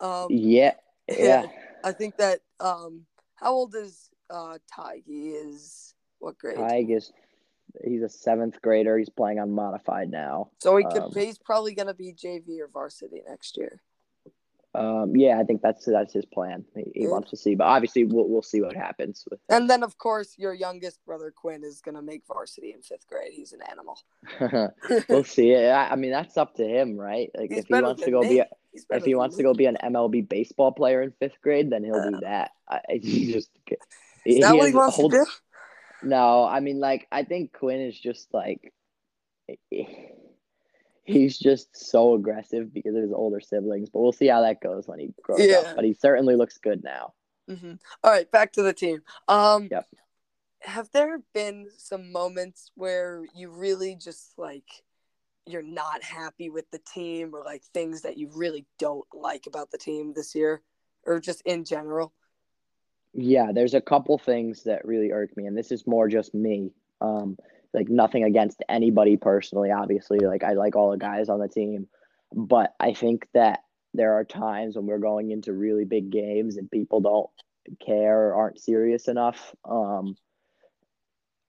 Um, 0.00 0.28
yeah, 0.30 0.74
yeah, 1.08 1.46
I 1.82 1.92
think 1.92 2.16
that. 2.16 2.40
Um, 2.60 3.02
how 3.34 3.52
old 3.52 3.74
is 3.74 4.08
uh, 4.30 4.58
Tig? 4.74 5.02
He 5.06 5.30
is 5.30 5.94
what 6.20 6.38
grade? 6.38 6.56
Ty 6.56 6.86
is 6.88 7.12
he's 7.82 8.02
a 8.02 8.08
seventh 8.08 8.60
grader. 8.62 8.98
He's 8.98 9.08
playing 9.08 9.38
on 9.38 9.50
modified 9.50 10.10
now. 10.10 10.50
So 10.60 10.76
he 10.76 10.84
could. 10.84 11.02
Um, 11.02 11.12
he's 11.14 11.38
probably 11.38 11.74
going 11.74 11.88
to 11.88 11.94
be 11.94 12.12
JV 12.12 12.60
or 12.60 12.68
varsity 12.68 13.22
next 13.26 13.56
year. 13.56 13.80
Um, 14.74 15.14
yeah, 15.14 15.38
I 15.38 15.44
think 15.44 15.62
that's 15.62 15.84
that's 15.84 16.12
his 16.12 16.24
plan. 16.24 16.64
He, 16.74 17.02
he 17.02 17.06
wants 17.06 17.30
to 17.30 17.36
see, 17.36 17.54
but 17.54 17.64
obviously 17.64 18.04
we'll 18.04 18.28
we'll 18.28 18.42
see 18.42 18.60
what 18.60 18.74
happens. 18.74 19.24
With 19.30 19.38
and 19.48 19.70
then 19.70 19.84
of 19.84 19.98
course 19.98 20.34
your 20.36 20.52
youngest 20.52 21.04
brother 21.06 21.32
Quinn 21.34 21.62
is 21.62 21.80
going 21.80 21.94
to 21.94 22.02
make 22.02 22.22
varsity 22.26 22.72
in 22.72 22.82
fifth 22.82 23.06
grade. 23.06 23.32
He's 23.32 23.52
an 23.52 23.60
animal. 23.70 23.98
we'll 25.08 25.24
see. 25.24 25.54
I, 25.54 25.92
I 25.92 25.96
mean, 25.96 26.10
that's 26.10 26.36
up 26.36 26.56
to 26.56 26.66
him, 26.66 26.96
right? 26.96 27.30
Like 27.36 27.50
he's 27.50 27.60
if 27.60 27.66
he 27.68 27.74
wants 27.74 28.02
to 28.02 28.10
go 28.10 28.22
me. 28.22 28.28
be, 28.28 28.38
a, 28.40 28.46
if 28.90 29.04
he 29.04 29.14
wants 29.14 29.36
me. 29.36 29.44
to 29.44 29.48
go 29.48 29.54
be 29.54 29.66
an 29.66 29.78
MLB 29.80 30.28
baseball 30.28 30.72
player 30.72 31.02
in 31.02 31.12
fifth 31.20 31.40
grade, 31.40 31.70
then 31.70 31.84
he'll 31.84 32.10
do 32.10 32.18
that. 32.22 32.50
I, 32.68 32.80
he 33.00 33.32
just. 33.32 33.50
Is 34.26 34.36
he 34.36 34.40
that 34.40 34.56
what 34.56 34.68
he 34.68 34.74
wants 34.74 34.96
to 34.96 35.08
do? 35.08 35.24
No, 36.04 36.44
I 36.44 36.60
mean, 36.60 36.80
like, 36.80 37.06
I 37.10 37.24
think 37.24 37.52
Quinn 37.52 37.80
is 37.80 37.98
just 37.98 38.32
like, 38.32 38.72
he's 41.04 41.38
just 41.38 41.76
so 41.76 42.14
aggressive 42.14 42.72
because 42.72 42.94
of 42.94 43.02
his 43.02 43.12
older 43.12 43.40
siblings. 43.40 43.90
But 43.90 44.00
we'll 44.00 44.12
see 44.12 44.26
how 44.26 44.42
that 44.42 44.60
goes 44.60 44.86
when 44.86 44.98
he 44.98 45.14
grows 45.22 45.40
yeah. 45.40 45.56
up. 45.56 45.76
But 45.76 45.84
he 45.84 45.94
certainly 45.94 46.36
looks 46.36 46.58
good 46.58 46.82
now. 46.82 47.12
Mm-hmm. 47.48 47.74
All 48.02 48.10
right, 48.10 48.30
back 48.30 48.52
to 48.52 48.62
the 48.62 48.72
team. 48.72 49.02
Um, 49.28 49.68
yep. 49.70 49.86
Have 50.60 50.88
there 50.92 51.18
been 51.34 51.68
some 51.76 52.10
moments 52.10 52.70
where 52.74 53.22
you 53.34 53.50
really 53.50 53.96
just 53.96 54.32
like 54.38 54.64
you're 55.46 55.62
not 55.62 56.02
happy 56.02 56.48
with 56.48 56.70
the 56.70 56.78
team, 56.78 57.34
or 57.34 57.44
like 57.44 57.62
things 57.74 58.00
that 58.02 58.16
you 58.16 58.30
really 58.34 58.64
don't 58.78 59.06
like 59.12 59.46
about 59.46 59.70
the 59.70 59.76
team 59.76 60.14
this 60.16 60.34
year, 60.34 60.62
or 61.04 61.20
just 61.20 61.42
in 61.44 61.64
general? 61.64 62.14
Yeah, 63.14 63.52
there's 63.52 63.74
a 63.74 63.80
couple 63.80 64.18
things 64.18 64.64
that 64.64 64.84
really 64.84 65.12
irk 65.12 65.36
me, 65.36 65.46
and 65.46 65.56
this 65.56 65.70
is 65.70 65.86
more 65.86 66.08
just 66.08 66.34
me. 66.34 66.72
Um, 67.00 67.36
like 67.72 67.88
nothing 67.88 68.24
against 68.24 68.62
anybody 68.68 69.16
personally, 69.16 69.70
obviously. 69.70 70.18
Like 70.18 70.44
I 70.44 70.52
like 70.52 70.76
all 70.76 70.90
the 70.90 70.96
guys 70.96 71.28
on 71.28 71.40
the 71.40 71.48
team, 71.48 71.88
but 72.32 72.74
I 72.80 72.94
think 72.94 73.28
that 73.34 73.60
there 73.94 74.14
are 74.14 74.24
times 74.24 74.76
when 74.76 74.86
we're 74.86 74.98
going 74.98 75.30
into 75.30 75.52
really 75.52 75.84
big 75.84 76.10
games 76.10 76.56
and 76.56 76.70
people 76.70 77.00
don't 77.00 77.30
care 77.84 78.28
or 78.28 78.34
aren't 78.34 78.60
serious 78.60 79.08
enough. 79.08 79.54
Um, 79.64 80.16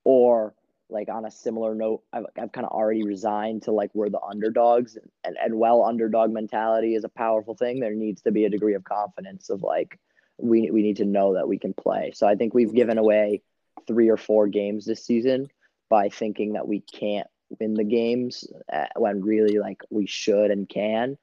or 0.04 0.54
like 0.90 1.10
on 1.10 1.26
a 1.26 1.32
similar 1.32 1.74
note, 1.74 2.04
I've, 2.14 2.26
I've 2.40 2.52
kind 2.52 2.66
of 2.66 2.72
already 2.72 3.04
resigned 3.04 3.64
to 3.64 3.72
like 3.72 3.90
we're 3.94 4.10
the 4.10 4.22
underdogs 4.22 4.98
and, 5.24 5.38
and 5.44 5.56
while 5.56 5.84
underdog 5.84 6.32
mentality 6.32 6.94
is 6.94 7.04
a 7.04 7.10
powerful 7.10 7.56
thing, 7.56 7.80
there 7.80 7.96
needs 7.96 8.22
to 8.24 8.32
be 8.32 8.46
a 8.46 8.50
degree 8.50 8.76
of 8.76 8.84
confidence 8.84 9.50
of 9.50 9.64
like, 9.64 10.00
we 10.38 10.70
we 10.72 10.82
need 10.82 10.98
to 10.98 11.06
know 11.06 11.34
that 11.36 11.48
we 11.48 11.58
can 11.58 11.74
play. 11.74 12.12
So 12.16 12.28
I 12.28 12.36
think 12.36 12.54
we've 12.54 12.74
given 12.74 12.98
away 12.98 13.42
three 13.88 14.10
or 14.10 14.18
four 14.18 14.48
games 14.48 14.86
this 14.86 15.06
season 15.06 15.48
by 15.90 16.10
thinking 16.10 16.54
that 16.54 16.68
we 16.68 16.82
can't 16.82 17.28
win 17.60 17.74
the 17.74 17.84
games 17.84 18.48
uh, 18.72 18.88
when 18.96 19.22
really 19.22 19.60
like 19.60 19.82
we 19.90 20.08
should 20.08 20.52
and 20.52 20.68
can. 20.68 21.18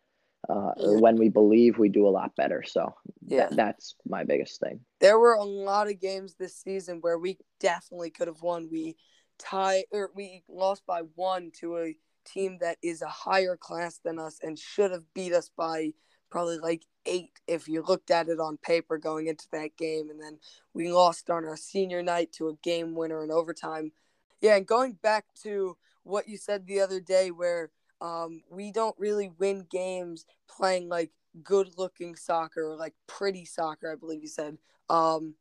Uh, 0.48 0.72
when 0.76 1.16
we 1.16 1.28
believe 1.28 1.78
we 1.78 1.88
do 1.88 2.04
a 2.04 2.10
lot 2.10 2.34
better. 2.34 2.64
So 2.66 2.92
yeah, 3.24 3.46
th- 3.46 3.56
that's 3.56 3.94
my 4.04 4.24
biggest 4.24 4.58
thing. 4.60 4.80
There 5.00 5.16
were 5.16 5.34
a 5.34 5.44
lot 5.44 5.88
of 5.88 6.00
games 6.00 6.34
this 6.34 6.56
season 6.56 6.98
where 7.00 7.16
we 7.16 7.38
definitely 7.60 8.10
could 8.10 8.26
have 8.26 8.42
won. 8.42 8.68
We 8.70 8.96
tie 9.38 9.84
or 9.92 10.10
we 10.16 10.42
lost 10.48 10.84
by 10.84 11.02
one 11.14 11.52
to 11.60 11.78
a 11.78 11.96
team 12.24 12.58
that 12.60 12.78
is 12.82 13.02
a 13.02 13.08
higher 13.08 13.56
class 13.56 14.00
than 14.04 14.18
us 14.18 14.38
and 14.42 14.58
should 14.58 14.90
have 14.90 15.04
beat 15.14 15.32
us 15.32 15.50
by 15.56 15.92
probably 16.32 16.56
like 16.58 16.86
eight 17.04 17.30
if 17.46 17.68
you 17.68 17.82
looked 17.82 18.10
at 18.10 18.28
it 18.28 18.40
on 18.40 18.56
paper 18.56 18.96
going 18.96 19.26
into 19.26 19.46
that 19.52 19.76
game. 19.76 20.08
And 20.08 20.20
then 20.20 20.38
we 20.72 20.90
lost 20.90 21.28
on 21.28 21.44
our 21.44 21.58
senior 21.58 22.02
night 22.02 22.32
to 22.32 22.48
a 22.48 22.56
game 22.62 22.94
winner 22.94 23.22
in 23.22 23.30
overtime. 23.30 23.92
Yeah, 24.40 24.56
and 24.56 24.66
going 24.66 24.94
back 24.94 25.26
to 25.42 25.76
what 26.04 26.28
you 26.28 26.38
said 26.38 26.66
the 26.66 26.80
other 26.80 27.00
day, 27.00 27.30
where 27.30 27.70
um, 28.00 28.40
we 28.50 28.72
don't 28.72 28.98
really 28.98 29.30
win 29.38 29.66
games 29.70 30.24
playing 30.48 30.88
like 30.88 31.10
good 31.44 31.68
looking 31.76 32.16
soccer 32.16 32.64
or 32.64 32.76
like 32.76 32.94
pretty 33.06 33.44
soccer, 33.44 33.92
I 33.92 33.96
believe 33.96 34.22
you 34.22 34.28
said. 34.28 34.56
Um, 34.88 35.34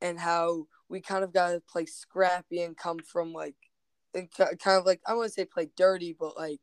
and 0.00 0.18
how 0.18 0.66
we 0.88 1.00
kind 1.00 1.22
of 1.22 1.32
got 1.32 1.52
to 1.52 1.60
play 1.60 1.86
scrappy 1.86 2.62
and 2.62 2.76
come 2.76 2.98
from 2.98 3.32
like, 3.32 3.54
kind 4.12 4.58
of 4.66 4.84
like, 4.84 5.00
I 5.06 5.14
want 5.14 5.28
to 5.28 5.32
say 5.32 5.44
play 5.44 5.70
dirty, 5.76 6.14
but 6.18 6.36
like 6.36 6.60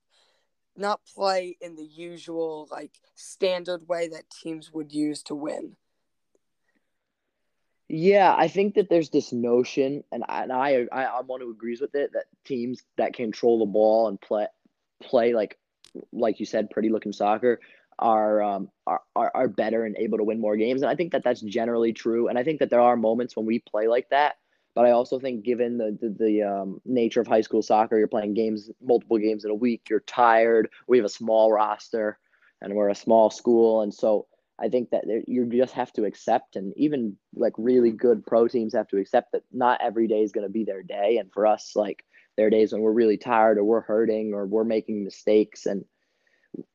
not 0.79 1.01
play 1.15 1.57
in 1.61 1.75
the 1.75 1.85
usual 1.85 2.67
like 2.71 2.91
standard 3.15 3.87
way 3.87 4.07
that 4.07 4.29
teams 4.29 4.71
would 4.73 4.91
use 4.91 5.21
to 5.23 5.35
win. 5.35 5.75
Yeah, 7.91 8.35
I 8.37 8.47
think 8.49 8.75
that 8.75 8.87
there's 8.87 9.09
this 9.09 9.33
notion, 9.33 10.03
and 10.11 10.23
I, 10.29 10.43
and 10.43 10.53
I, 10.53 10.85
I, 10.91 11.05
I'm 11.05 11.25
one 11.25 11.41
who 11.41 11.49
agrees 11.49 11.81
with 11.81 11.95
it, 11.95 12.13
that 12.13 12.25
teams 12.45 12.83
that 12.97 13.13
control 13.13 13.59
the 13.59 13.65
ball 13.65 14.07
and 14.07 14.21
play, 14.21 14.45
play 15.01 15.33
like, 15.33 15.57
like 16.11 16.39
you 16.39 16.45
said, 16.45 16.69
pretty 16.69 16.89
looking 16.89 17.13
soccer 17.13 17.59
are, 17.97 18.43
um, 18.43 18.69
are, 18.85 19.01
are, 19.15 19.31
are 19.33 19.47
better 19.47 19.85
and 19.85 19.97
able 19.97 20.19
to 20.19 20.23
win 20.23 20.39
more 20.39 20.55
games. 20.55 20.83
And 20.83 20.91
I 20.91 20.95
think 20.95 21.13
that 21.13 21.23
that's 21.23 21.41
generally 21.41 21.91
true. 21.91 22.27
And 22.27 22.37
I 22.37 22.43
think 22.43 22.59
that 22.59 22.69
there 22.69 22.79
are 22.79 22.95
moments 22.95 23.35
when 23.35 23.47
we 23.47 23.57
play 23.57 23.87
like 23.87 24.09
that 24.09 24.35
but 24.75 24.85
I 24.85 24.91
also 24.91 25.19
think, 25.19 25.43
given 25.43 25.77
the 25.77 25.97
the, 25.99 26.09
the 26.09 26.43
um, 26.43 26.81
nature 26.85 27.21
of 27.21 27.27
high 27.27 27.41
school 27.41 27.61
soccer, 27.61 27.97
you're 27.97 28.07
playing 28.07 28.33
games, 28.33 28.69
multiple 28.81 29.17
games 29.17 29.45
in 29.45 29.51
a 29.51 29.55
week. 29.55 29.89
You're 29.89 30.01
tired. 30.01 30.69
We 30.87 30.97
have 30.97 31.05
a 31.05 31.09
small 31.09 31.51
roster, 31.51 32.17
and 32.61 32.75
we're 32.75 32.89
a 32.89 32.95
small 32.95 33.29
school, 33.29 33.81
and 33.81 33.93
so 33.93 34.27
I 34.59 34.69
think 34.69 34.89
that 34.91 35.05
you 35.27 35.45
just 35.45 35.73
have 35.73 35.93
to 35.93 36.05
accept, 36.05 36.55
and 36.55 36.73
even 36.75 37.17
like 37.33 37.53
really 37.57 37.91
good 37.91 38.25
pro 38.25 38.47
teams 38.47 38.73
have 38.73 38.87
to 38.89 38.97
accept 38.97 39.31
that 39.31 39.43
not 39.51 39.81
every 39.81 40.07
day 40.07 40.21
is 40.21 40.31
going 40.31 40.45
to 40.45 40.51
be 40.51 40.65
their 40.65 40.83
day. 40.83 41.17
And 41.17 41.31
for 41.31 41.47
us, 41.47 41.73
like 41.75 42.03
there 42.35 42.47
are 42.47 42.51
days 42.51 42.71
when 42.71 42.81
we're 42.81 42.91
really 42.91 43.17
tired, 43.17 43.57
or 43.57 43.63
we're 43.63 43.81
hurting, 43.81 44.33
or 44.33 44.45
we're 44.45 44.63
making 44.63 45.03
mistakes, 45.03 45.65
and 45.65 45.85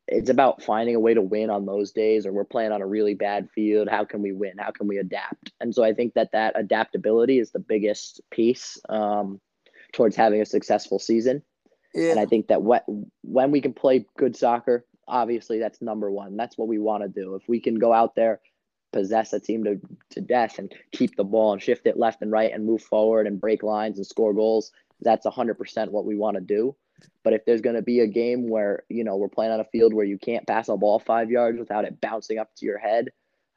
it's 0.07 0.31
about 0.31 0.63
finding 0.63 0.95
a 0.95 1.01
way 1.01 1.15
to 1.15 1.23
win 1.23 1.51
on 1.51 1.67
those 1.67 1.93
days 1.93 2.27
or 2.27 2.33
we're 2.33 2.45
playing 2.45 2.73
on 2.73 2.83
a 2.83 2.87
really 2.87 3.15
bad 3.15 3.49
field 3.55 3.89
how 3.89 4.05
can 4.05 4.23
we 4.23 4.33
win? 4.33 4.53
How 4.59 4.71
can 4.71 4.87
we 4.87 4.99
adapt? 4.99 5.53
And 5.61 5.75
so 5.75 5.83
i 5.83 5.93
think 5.93 6.15
that 6.15 6.31
that 6.33 6.59
adaptability 6.59 7.39
is 7.39 7.51
the 7.51 7.59
biggest 7.59 8.21
piece 8.31 8.79
um, 8.89 9.41
towards 9.93 10.17
having 10.17 10.41
a 10.41 10.47
successful 10.47 10.99
season. 10.99 11.43
Yeah. 11.95 12.11
and 12.11 12.21
i 12.21 12.27
think 12.27 12.49
that 12.49 12.63
what, 12.63 12.85
when 13.23 13.51
we 13.51 13.61
can 13.61 13.73
play 13.73 14.07
good 14.17 14.37
soccer 14.37 14.85
obviously 15.07 15.59
that's 15.59 15.83
number 15.83 16.11
one. 16.11 16.37
That's 16.37 16.57
what 16.57 16.69
we 16.69 16.79
want 16.79 17.03
to 17.03 17.09
do. 17.09 17.35
If 17.35 17.43
we 17.49 17.61
can 17.61 17.79
go 17.79 17.93
out 17.93 18.15
there 18.15 18.41
possess 18.95 19.33
a 19.33 19.41
team 19.41 19.65
to, 19.65 19.81
to 20.11 20.21
death 20.21 20.59
and 20.59 20.73
keep 20.93 21.17
the 21.17 21.25
ball 21.25 21.53
and 21.53 21.61
shift 21.61 21.85
it 21.87 21.99
left 21.99 22.23
and 22.23 22.31
right 22.31 22.53
and 22.53 22.65
move 22.65 22.81
forward 22.81 23.27
and 23.27 23.41
break 23.41 23.65
lines 23.65 23.99
and 23.99 24.07
score 24.07 24.33
goals 24.33 24.71
that's 25.01 25.27
100% 25.27 25.91
what 25.91 26.07
we 26.07 26.15
want 26.15 26.37
to 26.37 26.41
do 26.41 26.77
but 27.23 27.33
if 27.33 27.45
there's 27.45 27.61
going 27.61 27.77
to 27.77 27.83
be 27.83 28.01
a 28.01 28.07
game 28.07 28.49
where, 28.49 28.85
you 28.89 29.05
know, 29.05 29.17
we're 29.17 29.29
playing 29.29 29.53
on 29.53 29.61
a 29.61 29.65
field 29.65 29.95
where 29.95 30.05
you 30.05 30.19
can't 30.19 30.47
pass 30.47 30.69
a 30.69 30.77
ball 30.77 30.99
five 30.99 31.31
yards 31.31 31.59
without 31.59 31.85
it 31.85 32.01
bouncing 32.01 32.39
up 32.39 32.55
to 32.57 32.67
your 32.67 32.79
head, 32.79 33.09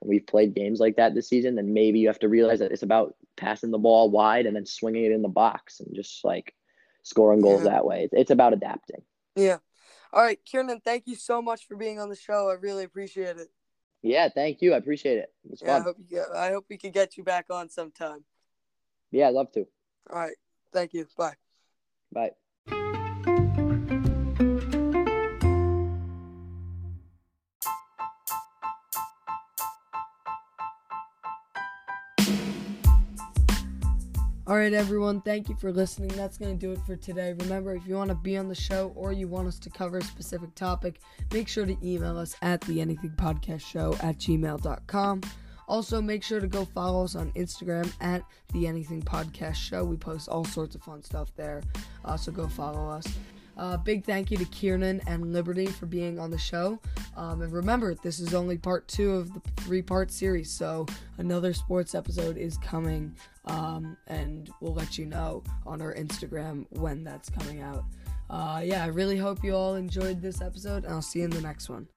and 0.01 0.09
we've 0.09 0.27
played 0.27 0.55
games 0.55 0.79
like 0.79 0.97
that 0.97 1.15
this 1.15 1.29
season, 1.29 1.55
then 1.55 1.73
maybe 1.73 1.99
you 1.99 2.07
have 2.07 2.19
to 2.19 2.29
realize 2.29 2.59
that 2.59 2.71
it's 2.71 2.83
about 2.83 3.15
passing 3.35 3.71
the 3.71 3.77
ball 3.77 4.09
wide 4.09 4.45
and 4.45 4.55
then 4.55 4.65
swinging 4.65 5.05
it 5.05 5.11
in 5.11 5.21
the 5.21 5.27
box 5.27 5.79
and 5.79 5.95
just 5.95 6.23
like 6.23 6.53
scoring 7.03 7.41
goals 7.41 7.63
yeah. 7.63 7.71
that 7.71 7.85
way. 7.85 8.07
It's 8.11 8.31
about 8.31 8.53
adapting. 8.53 9.01
Yeah. 9.35 9.57
All 10.13 10.23
right, 10.23 10.39
Kiernan, 10.45 10.81
thank 10.83 11.03
you 11.05 11.15
so 11.15 11.41
much 11.41 11.67
for 11.67 11.75
being 11.75 11.99
on 11.99 12.09
the 12.09 12.15
show. 12.15 12.49
I 12.49 12.53
really 12.53 12.83
appreciate 12.83 13.37
it. 13.37 13.49
Yeah, 14.01 14.29
thank 14.29 14.61
you. 14.61 14.73
I 14.73 14.77
appreciate 14.77 15.17
it. 15.17 15.33
Yeah, 15.61 15.77
I 15.77 15.79
hope, 15.81 15.97
you 15.99 16.05
get, 16.05 16.27
I 16.33 16.51
hope 16.51 16.65
we 16.69 16.77
can 16.77 16.91
get 16.91 17.17
you 17.17 17.23
back 17.23 17.47
on 17.49 17.69
sometime. 17.69 18.23
Yeah, 19.11 19.27
I'd 19.27 19.33
love 19.33 19.51
to. 19.53 19.65
All 20.09 20.19
right. 20.19 20.35
Thank 20.71 20.93
you. 20.93 21.07
Bye. 21.17 21.33
Bye. 22.11 22.31
All 34.47 34.55
right, 34.55 34.71
everyone, 34.71 35.19
thank 35.19 35.49
you 35.49 35.57
for 35.57 35.73
listening. 35.73 36.07
That's 36.15 36.37
going 36.37 36.57
to 36.57 36.65
do 36.65 36.71
it 36.71 36.79
for 36.85 36.95
today. 36.95 37.33
Remember, 37.41 37.75
if 37.75 37.85
you 37.85 37.95
want 37.95 38.11
to 38.11 38.15
be 38.15 38.37
on 38.37 38.47
the 38.47 38.55
show 38.55 38.93
or 38.95 39.11
you 39.11 39.27
want 39.27 39.49
us 39.49 39.59
to 39.59 39.69
cover 39.69 39.97
a 39.97 40.01
specific 40.01 40.55
topic, 40.55 41.01
make 41.33 41.49
sure 41.49 41.65
to 41.65 41.75
email 41.85 42.17
us 42.17 42.33
at 42.41 42.61
the 42.61 42.79
anything 42.79 43.11
podcast 43.17 43.59
show 43.59 43.93
at 43.95 44.19
gmail.com. 44.19 45.21
Also, 45.67 46.01
make 46.01 46.23
sure 46.23 46.39
to 46.39 46.47
go 46.47 46.63
follow 46.63 47.03
us 47.03 47.13
on 47.13 47.29
Instagram 47.33 47.91
at 47.99 48.23
the 48.53 48.67
anything 48.67 49.01
podcast 49.01 49.55
show. 49.55 49.83
We 49.83 49.97
post 49.97 50.29
all 50.29 50.45
sorts 50.45 50.75
of 50.75 50.81
fun 50.81 51.03
stuff 51.03 51.29
there. 51.35 51.61
Uh, 52.05 52.15
so 52.15 52.31
go 52.31 52.47
follow 52.47 52.89
us. 52.89 53.05
Uh, 53.57 53.75
big 53.75 54.05
thank 54.05 54.31
you 54.31 54.37
to 54.37 54.45
Kiernan 54.45 55.01
and 55.07 55.33
Liberty 55.33 55.65
for 55.65 55.87
being 55.87 56.19
on 56.19 56.31
the 56.31 56.37
show. 56.37 56.79
Um, 57.17 57.41
and 57.41 57.51
remember, 57.51 57.95
this 57.95 58.19
is 58.19 58.35
only 58.35 58.57
part 58.57 58.87
two 58.87 59.11
of 59.15 59.33
the 59.33 59.41
three 59.57 59.81
part 59.81 60.11
series, 60.11 60.51
so 60.51 60.85
another 61.17 61.51
sports 61.51 61.95
episode 61.95 62.37
is 62.37 62.57
coming. 62.59 63.13
Um, 63.45 63.97
and 64.07 64.51
we'll 64.61 64.75
let 64.75 64.97
you 64.97 65.05
know 65.05 65.43
on 65.65 65.81
our 65.81 65.95
Instagram 65.95 66.65
when 66.69 67.03
that's 67.03 67.29
coming 67.29 67.61
out. 67.61 67.83
Uh, 68.29 68.61
yeah, 68.63 68.83
I 68.83 68.87
really 68.87 69.17
hope 69.17 69.43
you 69.43 69.55
all 69.55 69.75
enjoyed 69.75 70.21
this 70.21 70.41
episode, 70.41 70.83
and 70.83 70.93
I'll 70.93 71.01
see 71.01 71.19
you 71.19 71.25
in 71.25 71.31
the 71.31 71.41
next 71.41 71.69
one. 71.69 71.87